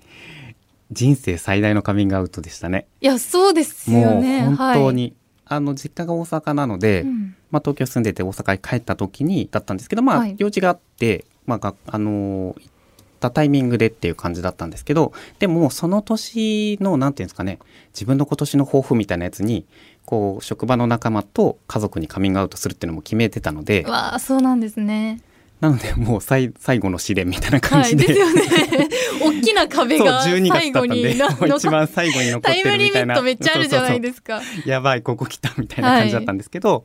[0.91, 2.87] 人生最大のカミングアウトでしたね。
[2.99, 4.41] いやそうですよね。
[4.41, 5.13] もう本当に、はい、
[5.45, 12.71] あの実家が大阪なので、うん、まあ、東京住んでて大阪に帰った時にだったんですけど、まあ、用事があって、まあ、あの行っ
[13.19, 17.59] たタイミングでっていう感じだったんですけどでもその年の何て言うんですかね
[17.93, 19.65] 自分の今年の抱負みたいなやつに
[20.05, 25.21] こう職場の仲間と家族にカミングアウトするっていうのも決めてたのでわあそうなんですね
[25.59, 28.89] なのでもう最最後の試練みたいな感じで、はい、ですよね。
[29.21, 31.11] 大きな壁が最後に
[31.55, 32.53] 一番最後に残ってるみたいな。
[32.53, 34.41] タイムリミットめっちゃあるじゃないですか。
[34.65, 36.81] やばいここ来たみたいな感じだったんですけど、は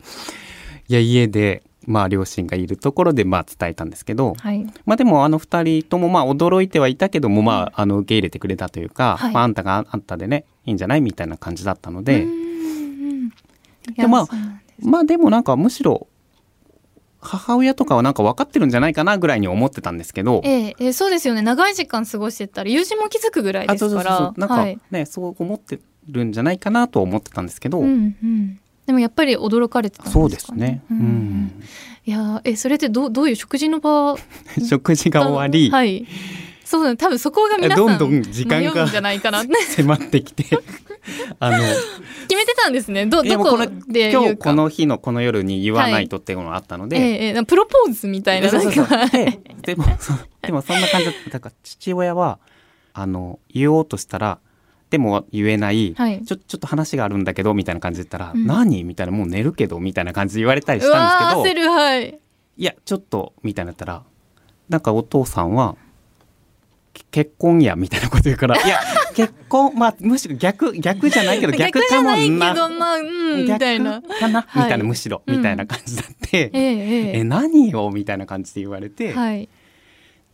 [0.88, 12.26] い、いや家でまあ両親がいるところでまあ伝えたんですけど、はい、まあでもあの2人ともまあ驚いてはいたけどもまああの受け入れてくれたというか、はい、まあ、あんたがあんたでねいいんじゃないみたいな感じだったので。
[13.96, 14.26] でまあ
[14.80, 16.08] まあでもなんかむしろ
[17.24, 21.42] 母親とかはなんか分かってるんじゃないかなぐらいに思ってたんですけど、えええそうですよね。
[21.42, 24.34] 長い時間過ごしてたら友人も気づくぐらいですから。
[24.37, 31.62] なんかね、はい、そう思ってるんじゃないかなと思ってたんですけど、うんうん、でもやっぱり驚かれてたんですか、ね、そうですね、うん、うん、
[32.04, 34.16] いやえそれってどどういう食事の場
[34.68, 36.06] 食事が終わり、はい、
[36.74, 39.44] そうだ多分そこが皆さんどんどん時間がじゃないかな。
[39.44, 40.44] 迫ってきて。
[41.38, 43.06] あの決めてたんですね。
[43.06, 49.84] どどこで今日この日のこの夜に言わないとっていうのがあったので、はい、えー、プロポーズみたいなでも
[50.42, 51.40] でもそんな感じだった。
[51.40, 52.40] か父親は
[52.92, 54.40] あの言おうとしたら
[54.90, 61.70] でも言えない、はい、ちょちょっと話があるんだけどみたいな感じで言ったら「うん、何?」みたいな「もう寝るけど」みたいな感じで言われたりしたんですけど。
[61.70, 62.20] はい、
[62.56, 64.02] いやちょっとみたいなったら
[64.68, 65.76] なんかお父さんは
[67.11, 68.78] 結婚やみたいなこと言うから いや
[69.14, 72.16] 結婚まあむしろ逆逆じゃないけど 逆かもな
[72.54, 74.02] 逆まあ、うん、みたいな。
[74.02, 79.48] かな、はい、みたいなむしろ、みたいな感じだって、えー、え何よみたいな感じで言われて、はい、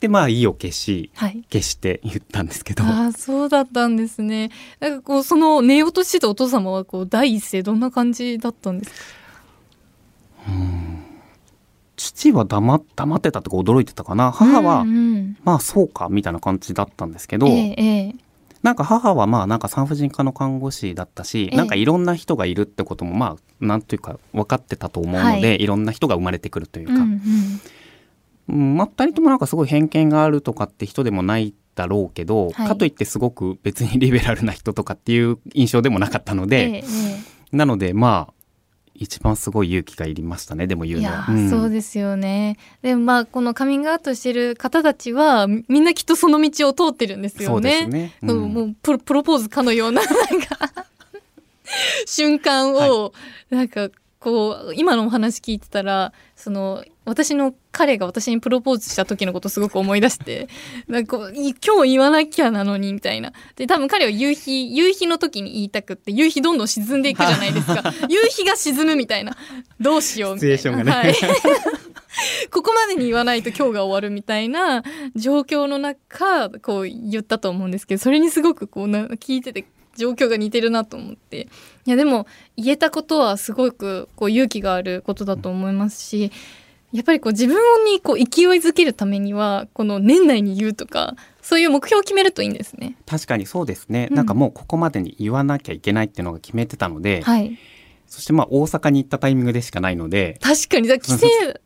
[0.01, 2.85] でまあ意を消し、はい、消して言ったんですけど。
[2.85, 4.51] あそうだったんですね。
[4.81, 8.97] なんかこうその寝ようとしてたお父様はこう第一声どんな感じだったんですか？
[10.49, 11.00] うん
[12.01, 14.33] 父は黙黙ってたとか驚いてたかな。
[14.33, 18.15] 母は、うんうん、まあそうかみたいな感じだったんですけど、ええ、
[18.63, 27.21] なんか母はまあなんか産婦人科の看護師だったし、え、なんかいろんな人がいるってこともまあなんというか分かってたと思うので、はい、いろんな人が生まれてくるというか、うん
[28.49, 36.83] うん、まあ2人ともなんかすごい偏見があるとかって人でもないだろうけど、はい、かといってすごく別にリベラルな人とかっていう印象でもなかったので、
[37.53, 38.40] なのでまあ
[39.01, 40.67] 一番すごい勇気がいりましたね。
[40.67, 42.59] でも言うのは、うん、そうですよね。
[42.83, 47.87] でもまあこのカミングアウトしてる方たちはみんなきっとその道を通ってるんですよね。
[47.87, 48.13] ね。
[48.21, 50.85] うん、もうプロプロポーズかのような なんか
[52.05, 53.15] 瞬間を、
[53.49, 60.49] なんかこう今のお話聞いてたらその私の彼が私にプロポーズした時のことすごく思い出して
[60.87, 63.33] なんか今日言わなきゃなのにみたいな。
[63.57, 67.83] で多分彼は夕日夕日の時に言いたくって夕日どんどん沈んでいくじゃないですか。
[68.09, 69.37] 夕日が沈むみたいな。
[69.81, 71.15] どうしようみたいな、ね、はい、
[72.51, 74.85] ここまでに言わないと今日が終わるみたいな
[75.17, 79.65] 状況の中こう言ったと思うんですけどそれにすごくこうな聞いてて
[79.97, 81.49] 状況が似てるなと思って。
[81.87, 86.31] いやでも言えたことはすごくこう勇気があることだと思いますし
[86.93, 88.25] やっぱりこう自分にこう勢い
[88.59, 92.97] づけるためにはこの年内に言うとかそういう目標を決めるといいんですね。
[93.07, 97.59] 確かにそうですね、うん、なんかもうここまでに言わなきゃいけないっていうのが決めてたので、はい、
[98.07, 100.89] そしてまあ大阪に行ったタイミングでしかないので確かに。
[100.89, 101.19] 帰省、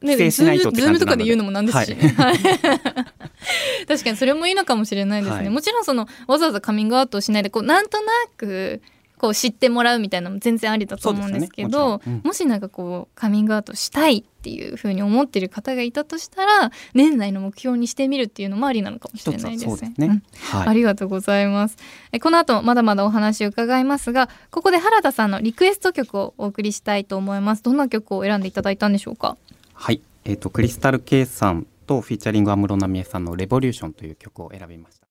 [0.02, 2.38] ね、帰省しないとズームとかで言うのもなんですしね、はい、
[3.88, 8.82] 確かにそれもいいのかもしれないですね、はい、もちろんそのわざわざカミングアウトをしないでこうなんとなく
[9.24, 11.76] こう知ってもらうみたいなのも全然ありだと思うんですけど、ね。
[11.78, 19.76] もうん、もしなんかこうカミングアウトしたいっていうふうに思ってる方がいたとしたら年内の目標にしてみるっていうのもありなのかもしれないですね。
[19.76, 19.94] すね。
[19.98, 20.22] うん。
[20.58, 21.78] はい、ありがとうございます。
[22.12, 27.62] えこの後まだまだお話を伺いますがここで原田さんのリクエスト曲をお送りしたいと思います。
[27.62, 29.38] どんな曲を選んでいただいたんでしょうか？
[29.72, 35.03] はい、えーと、とクリスタル K さんとフィーチャリング安室奈美恵さんの「レボリューション」という曲を選びました。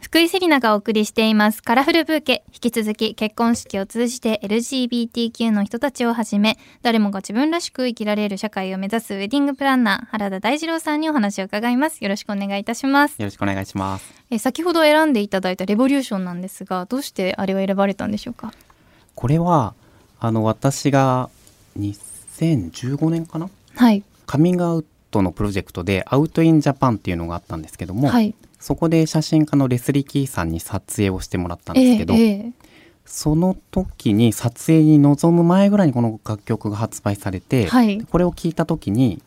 [0.00, 1.62] 福井セリナがお送りしています。
[1.62, 2.42] カラフルブーケ。
[2.52, 12.02] 引き続き結婚式を通じて LGBTQ の人たちをはじめ誰もが自分らしく生きられる社会を目指すウェディングプランナー原田大二郎さんにお話を伺います。
[12.02, 13.18] よろしくお願いいたします。
[13.18, 14.12] よろしくお願いします。
[14.30, 18.52] え先ほど選んでいただいたレボリューションなんですがどうしてあれを選ばれたんでしょうか？
[19.14, 19.74] これは
[20.18, 21.28] あの私が
[21.78, 23.50] 2015年かな？
[23.76, 24.02] はい。
[24.26, 32.52] カミングアウトのプロジェクトでアウトインジャパンっていうのがあったんですけども、はいそこで写真家のレスリー・キーさんに撮影をしてもらったんですけど、えええ
[33.06, 38.00] その時に撮影に臨む前ぐらいにこの楽曲が発売されて、えはい。
[38.02, 39.20] これを聞いた時に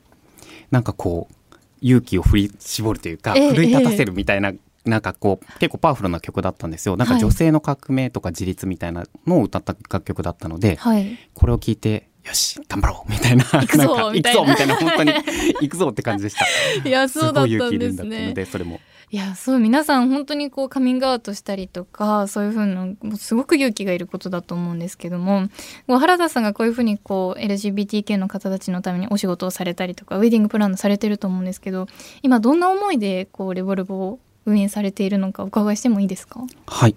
[0.71, 4.53] なんかこう勇気を振り絞るというか、ええ奮い立たせるみたいな、
[4.85, 6.95] なんかこう結構パワフルな曲だったんですよ。
[6.95, 11.17] なんかはい女性の革命とか自立みたいなのを歌った楽曲だったので、はい。
[11.33, 14.39] これを聞いてよし頑張ろうみたいな 行くぞなんかみたいな。
[14.45, 15.13] 行くぞみたいな本当に
[15.59, 16.45] 行くぞって感じでした。
[16.87, 18.79] いやそうだったすごい勇気いるんんですねだっていうのでそれも
[19.13, 25.49] いやそう皆さん本当にこうカミングアウトしたりとかそういうふうなもうすごく勇気がいることだと思うんですけども
[25.85, 31.85] も原田さんがこういうふうにこう LGBTQ の方たちのためにお仕事をされたりとかウェディングプランをされてると思うんですけど
[32.23, 36.41] 今どんな思いでこうレボルボを運営されているのかお伺いしてもいいですか？
[36.65, 36.95] はい。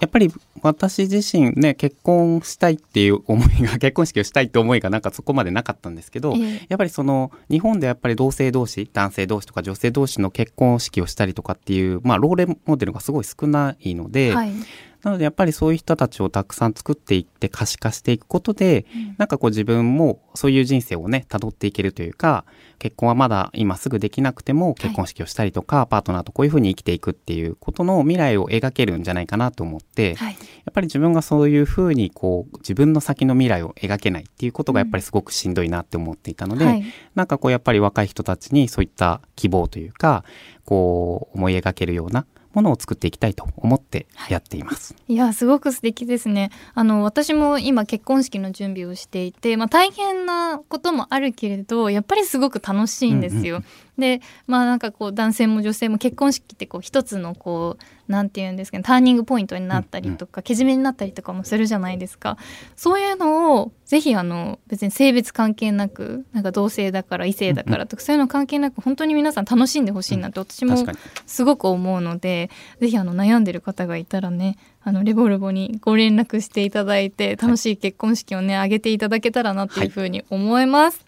[0.00, 0.30] やっぱり
[0.62, 6.66] 私自身ね結婚したいっていう思いが 結婚式をしたいって思いがなんかそこまでなかったんですけど、ええ。
[6.68, 14.52] やっぱりその日本でやっぱり同性同士男性同士とか女性同士の結婚式をしたりとかっていう、まあ、ローレモデルがすごい少ないので、はい、
[15.06, 18.86] なのでやっぱりそういう人たちをたくさん作っていって可視化していくことで、
[19.18, 22.44] なんかこう自分もそういう人生をね辿っていけるというか
[22.80, 30.32] 結婚はまだ今すぐできなくても結婚式をしたりとか、パートナーとこういうふうに生きていくっていうことの未来を描けるんじゃないかなと思って、はい。
[30.32, 30.38] や
[30.70, 36.82] っぱり自分がそういうふうにこう自分の先の未来を描けないっていうことがやっぱりすごくしんどいなって思っていたので、はい。
[37.14, 40.24] なんかこうやっぱり若い人たちにそういった希望というか
[40.64, 42.26] こう思い描けるような
[42.56, 44.96] ものを作っていきたいと思ってやっています。
[45.08, 53.56] いやすごく素敵ですねあの私も今結婚式の準備をしていて、まあ、大変なこともあるけれどやっぱりすごく楽しいんですよ。
[53.56, 53.64] うん
[53.98, 62.36] でまあなんかこう男性も女性も結婚式ってこう一つのこうなんて言うんですかねターニングポイントになったりとか、けじめになったりとかもするじゃないですか。
[62.76, 70.76] そういうのをぜひあの別に性別関係なくなんか同性だから異性だからとか、そういうの関係なく本当に皆さん楽しんでほしいなって私も
[71.26, 81.00] すごく思うのでぜひあの悩んでる方がいたらねあのレボルボにご連絡していただいて楽しい結婚式をね挙げていただけたらなっていうふうに思います。
[81.00, 81.05] え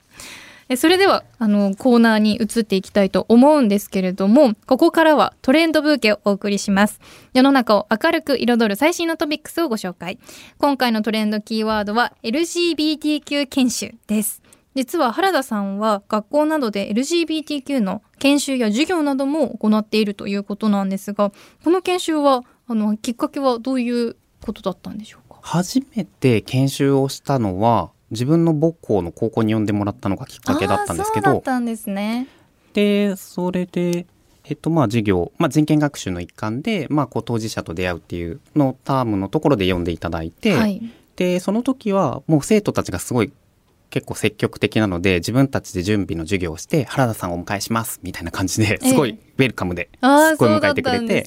[0.77, 7.01] それではあのコーナーに移っていきたいと思うんですけれどもここからはトレンドブーケをお送りします。
[7.33, 10.19] 世の中を明るく彩る最新のトピックスをご紹介。
[10.59, 14.43] 今回のトレンドキーワードは LGBTQ 研修です。
[14.75, 21.33] 実は原田さんは学校などで LGBTQ の研修や授業なども行っているということなんですが
[21.65, 25.41] この研修はあのきっかけはどういうことだったんでしょうか？
[25.43, 32.27] 初めて研修をしたのは自分の母校の高校に呼んでもらったのがきっかけだったんですけどったんですね。
[32.73, 34.07] でそれで
[34.45, 40.83] えっとまあ授業、まあ、人権学習の一環で、まあ、こう当事者と出会うっていうのタームのところで読んでいただいて、はい。
[41.17, 43.33] でその時はもう生徒たちがすごい
[43.91, 51.27] 結構積極的なので自分たちで準備の授業をして原田さんをお迎えしますみたいな感じですごいウェルカムで、すごい迎えてくれて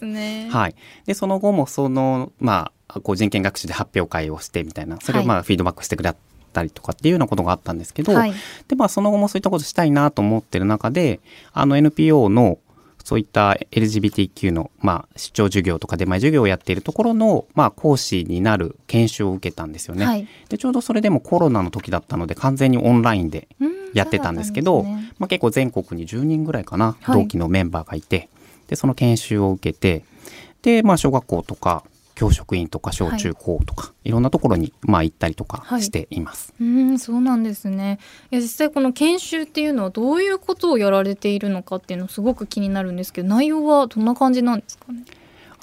[0.49, 0.75] はい、
[1.05, 6.15] でその後もそのまあこう人権学習で発表会をしてみたいなそれをまあフィードバックしてくれ
[6.51, 8.33] たりとかっていうようなことがあったんですけど、はい。
[8.67, 11.19] でまあその後もそういったことしたいなと思ってる中で
[11.53, 12.59] あの NPO の
[13.03, 20.05] そういった LGBTQ の、まあ、出張授業とか出前授業をやっているところの、まあ、講師になる研修を受けたんですよね。
[20.05, 20.27] はい。
[20.49, 23.81] でちょうどそれでもコロナの時だったので完全にオンラインでうん。
[23.93, 25.13] やってたんですけど、ね。
[25.19, 28.29] まあ、結構全国に10人ぐらいかな、はい同期のメンバーがいて
[28.67, 30.05] でその研修を受けて
[30.61, 31.83] で、まあ、小学校とか
[32.21, 36.53] 教職員とか小中高とか、い、ろんなところに、まあ、行ったりとかしています。
[36.61, 37.97] うんそうなんですね。
[38.29, 45.03] いや実際この研修っていうのはどういうことをやられているのかっていうのすごく気になるんですけど内容はどんな感じなんですかね？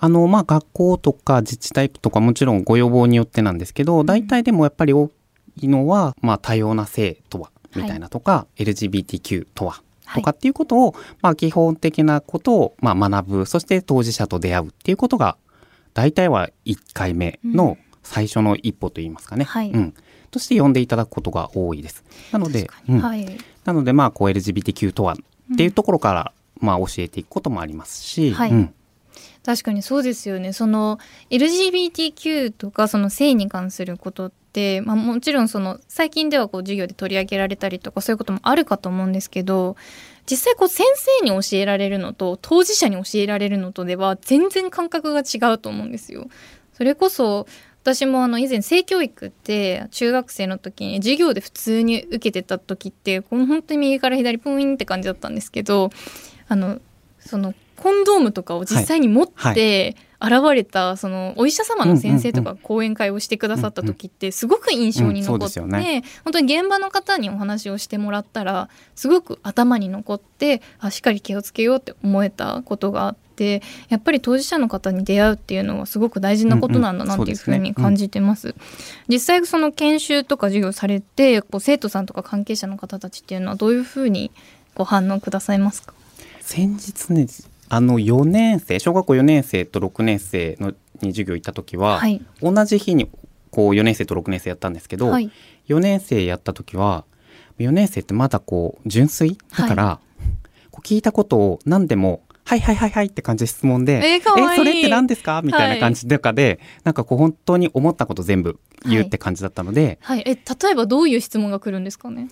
[0.01, 5.11] あの、まあ、学校とか自治体とかもちろんご要望によってなんですけど、大体でもやっぱり多
[5.61, 9.83] いのは、まあ、多様な性とは、みたいなとか、LGBTQ とは、
[10.15, 15.37] とかっていうことを、まあ、基本的なことを、まあ、学ぶ、そして当事者と出会うっていうことが、
[15.99, 19.42] 大体は1回目の最初の一歩といいますかね。
[19.42, 19.70] はい。
[19.72, 19.94] うん。
[20.30, 22.05] として呼んでいただくことが多いです。
[22.30, 23.01] なのでうん。
[23.01, 23.26] はい。
[23.64, 28.51] なので、まあ、こう LGBTQ とはっていうところから、まあ、教えていくこともありますし、はい。
[28.53, 28.74] うん。
[29.44, 30.53] 確かにそうですよね。
[30.53, 39.74] その LGBTQ とかその性に関することって、まあ、もちろんその最近ではこう授業で取り上げられたりとかそういうこともあるかと思うんですけど
[40.31, 40.87] 実際こう先
[41.20, 46.29] 生に教えられるのと当事者に教えられるのとでは全然感覚が違うと思うんですよ。
[46.74, 47.47] それこそ
[47.83, 55.91] 私もあの以前性教育って中学生の時に授業で普通に受けてた時ってこの本当に右から左ポインって感じだったんですけど
[56.49, 56.81] あの
[57.18, 73.29] そのコンドームとかを実際に持って現れたそのお医者様の先生とか講演会をしてくださった時ってすごく印象に残って本当に現場の方にお話をしてもらったらすごく頭に残ってあしっかり気をつけようって思えたことがあって。
[73.89, 78.57] やっぱり当事者の方に出会うっていうのはすごく大事なことなんだなっていうふうに感じてます。
[79.07, 84.33] 実際その研修とか授業されてこう生徒さんとか関係者の方たちっていうのはどういうふうに
[84.75, 85.95] ご反応くださいますか？
[86.41, 87.29] 先日ね
[87.69, 93.09] あの4年生小学校4年生と6年生のに授業行った時は、はい、同じ日に
[93.51, 95.31] こう4年生と6年生やったんですけど、はい、
[95.69, 97.05] 4年生やった時は
[97.59, 99.39] 4年生ってまだこう純粋？
[99.57, 100.19] だから、はい、
[100.71, 112.29] こう聞いたことを何でも「はいはいはいはい」って感じで質問で「えー、えそれって何ですか?」みたいな感じとかで、はい、なんかこう本当に思ったこと全部言うって感じだったので、はい、はい、え例えばどういう質問が来るんですかね？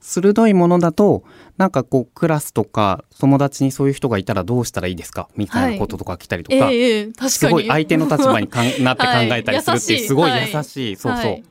[0.00, 1.24] 鋭いものだと
[1.58, 5.28] なんかこうクラスとか友達にそういう人がいたらどうしたらいいですか？
[5.36, 6.80] みたいなこととか来たりとかはい。
[6.80, 11.44] えー、すごい相手の立場にかんなって考えたりするっていうすごい優しい、はい、そうそう、はい、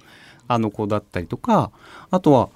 [0.48, 1.72] あの子だったりとか
[2.10, 2.50] あとは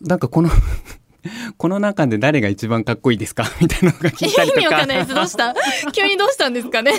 [0.00, 0.50] なんかこの
[1.56, 3.44] この中で誰が一番かっこいいですか？
[3.58, 4.60] みたいなのが聞いたりとか。
[4.60, 5.14] 意味わかんないです。
[5.14, 5.54] どうした？
[5.92, 6.92] 急にどうしたんですかね？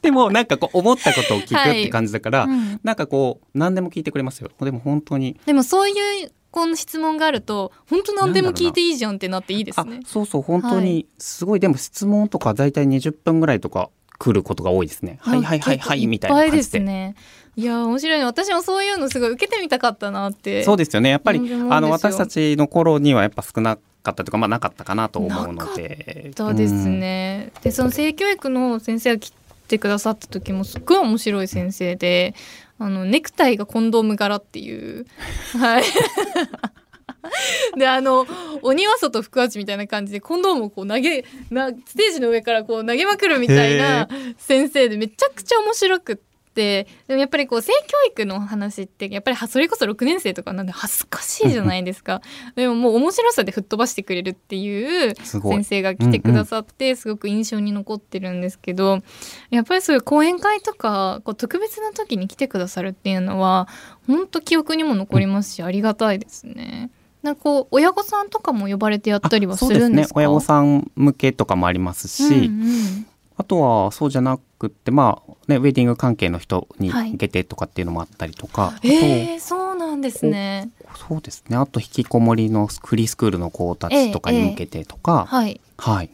[0.00, 2.48] でもなんかこう思ったことを聞くって感じだから、はい。
[2.48, 4.50] うん、なんかこう何でも聞いてくれますよ。
[4.62, 5.38] でも本当に。
[5.44, 10.00] でもそういうこの質問があると本当何でも聞いていいじゃんってなっていいですね。
[10.06, 13.88] そうそう本当にすごい、はい、でも質問とか大体20分ぐらいとか
[14.18, 15.18] 来ることが多いですね。
[15.22, 16.56] はいはいはいはいみたいな感じで。
[16.58, 17.16] ですね。
[17.56, 21.08] いや面白い私もそういうのすごい受けてみたかったなってそうですよね。
[21.08, 21.40] やっぱり
[21.70, 26.32] あの私たちの頃にはやっぱ少なかったとかまあなかったかなと思うので。
[26.36, 29.32] そうですね、うん、でその性教育の先生が来
[29.68, 32.34] てくださった時もすっごい面白い先生で
[32.78, 35.06] あのネクタイがコンドーム柄っていう。
[35.58, 35.84] はい。
[37.78, 38.26] であの
[38.62, 46.31] 鬼は外福八みたいな感じでコンドームをこう投げなステージの上からこう投げまくるみたいな先生でめちゃくちゃ面白くって。
[46.54, 52.20] でもやっぱりこう性教育の話ってやっぱりそれこそ6年生とかなんで恥ずかしいじゃないですか。
[52.56, 59.00] でももう面白さで吹っ飛ばしてくれるっていう先生が来てくださってすごく印象に残ってるんですけど、
[59.50, 63.68] やっぱりそういう講演会とかこう特別な時に来てくださるっていうのは
[64.06, 66.90] 本当記憶にも残りますし、ありがたいですね。
[67.22, 70.20] なんかこう親御さんとかも呼ばれてやったりはするんですか？
[70.20, 73.06] ね、親御さん向けとかもありますし、うんうん、
[73.42, 80.70] あとはそうじゃなくてまあねウェディング関係の人に向けてとかっていうのもあったりとか、はい、えー、そうなんですね。
[81.08, 81.56] そうですね。
[81.56, 86.10] あと引きこもりのフリースクールの子たちとかに向けてとか、えーえー、はい、はい。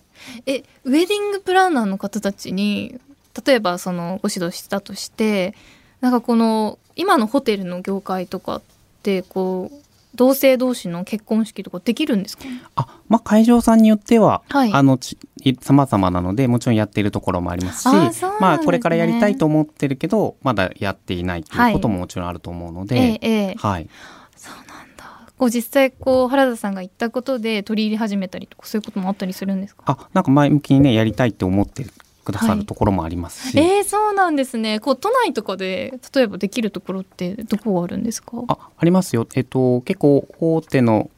[0.47, 2.99] えウェディングプランナーの方たちに
[3.47, 5.55] 例えばそのご指導したとして
[6.01, 8.62] なんかこの今のホテルの業界とかっ
[9.03, 12.44] てこう同性同士の結婚式とかできるんですか、
[12.74, 15.16] あ、まあ、会場さんによっては、はい、あのち
[15.61, 23.88] 様々なのでもちろんやっているところもありますし、ね、まあこれからやりたいと思ってるけどまだやっていないということももちろんあると思うので、はい、えはい。
[24.34, 25.32] そうなんだ。
[25.36, 29.84] こう実際こう原田さんが言ったことで取り入れ始めたりとかそういうこともあったりするんですか？
[29.86, 31.92] あ、なんか前向きにねやりたいって思ってる
[32.29, 34.81] くださるところもありますし、はい、えー、そうなんですね。
[34.81, 38.45] こう都内とかで例えばできるところってどこがあるんですか？
[38.49, 39.26] あありますよ。
[39.35, 41.11] えっと結構大手の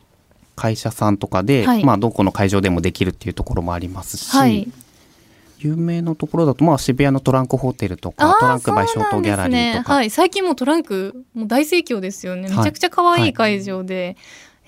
[0.54, 4.70] 会社さんとかで、はい、まあどこの会場でもできるっていうところもありますし、はい、
[5.58, 12.48] 有名なところだと、まあ、渋谷のトランクホテルとかトランクバイショートギャラリーとか、ね、はい、最近もトランクもう大盛況ですよね。
[12.48, 13.32] めちゃくちゃ可愛い。
[13.32, 14.16] 会場で、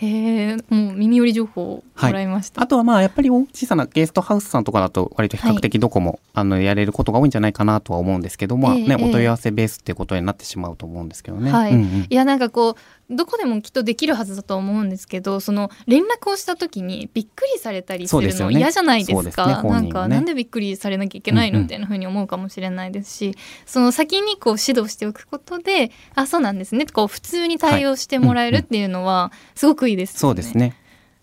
[0.06, 11.52] へえもう耳寄り情報をもらいました、はい、あとはまあやっぱり小さなゲストハウスさんとかだと割と比較的どこも、はい、あのやれることが多いんじゃないかなとは思うんですけど、まあね、えー、お問い合わせベースっていうことになってしまうと思うんですけどね。
[11.52, 12.76] はい、うんうん、いやなんかこう
[13.10, 19.62] どこでもきっとできるはずだと思うんですけどその連絡をした時にびっくりされたりするの嫌じゃないですか、ね。
[19.62, 23.36] ね、なんか、なんでびっくりされなきゃいけないのみたいなふうに思うかもしれないですし、うんうん、
[23.66, 26.86] その先にこう指導しておくことであそうなんですね。
[26.86, 30.18] こう普通に対応してもらえるっていうのはすごくいいです、ね。
[30.18, 30.76] そうですね。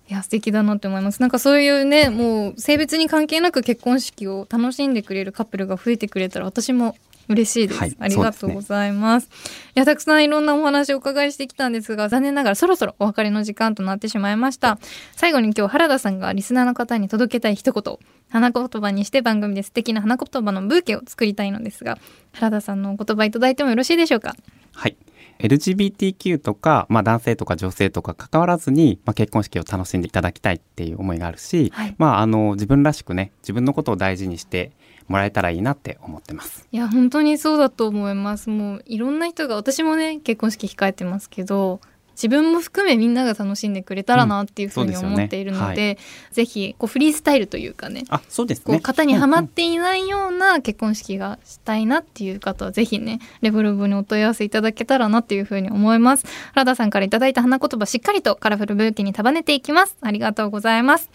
[0.10, 1.22] いや素敵だなって思います。
[1.22, 6.96] なんかそういうねもう性別に関係なく結婚式を楽しんでくれるカップルが増えてくれたら私も
[7.30, 9.36] 嬉しいです、はい、ありがとうございます、ね、
[9.76, 14.80] いやたくさんいろんなお話をお伺いしてきたんですが残念ながらそろそろお別れの時間となってしまいました。
[15.16, 17.98] 最後に今日原田さんがリスナーの方に届けたい一言
[18.30, 22.00] 花言葉にして番組で素敵な花言葉のブーケを作りたいのですが
[22.34, 24.36] 原田さんのお言葉いただいてもよろしいでしょうか？
[24.74, 24.98] はい。
[25.40, 31.96] LGBTQ とか、まあ、男性とか女性とか関わらずに、まあ、結婚式を楽しんでいただきたいっていう思いがあるし、はい。
[31.98, 34.74] まあ、あの自分らしくね自分のことを大事にして
[35.10, 36.66] もらえたらいいなって思ってます。
[36.72, 38.50] いや本当にそうだと思います。
[38.50, 41.82] もういろんな人が私もね結婚式控えてますけど
[42.20, 45.98] 自分も含めみんなが楽しんでくれたらなっていうふうに思っているので,、
[46.32, 56.26] ぜひこうフリースタイルというかねあそうですこうね型にはまっうんていないような結婚式がしたいなっていう方はぜひねレボルブにお問い合わせいただけたらなっていうふうに思います。
[56.54, 59.96] 原田さんからいただいた花言葉しっかりとカラフルブーケに束ねていきます。
[60.02, 61.10] ありがとうございます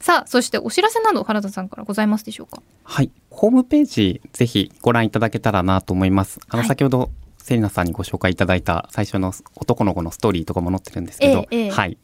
[0.00, 2.62] さあそしてお知らせなど原田さんからございますでしょうか？
[2.84, 3.10] はい。
[3.30, 6.40] ホームページ、ぜひご覧いただけたらなと思います。
[6.48, 11.98] あの、はい先ほど、セリナさんにご紹介いただいた最初の男の子のストーリーとかも載ってるんですけど、ええええはい。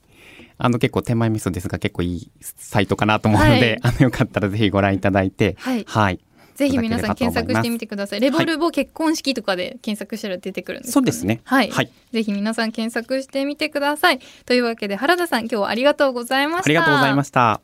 [0.58, 6.20] あの、結構手前味噌ですが、結構いいサイトかなと思うので、 あの、よかったらぜひご覧いただいて、はいはい。
[6.54, 7.80] ぜひ皆さん検索してみて。
[7.80, 11.42] てくださいレボルボ結婚式とかで検索したら出てくるんですかそうですね。
[11.44, 11.90] はい、はい。
[12.12, 17.60] ぜひ皆さん検索してみてくださいというわけで原田さん今日はありがとうございましたありがとうございました。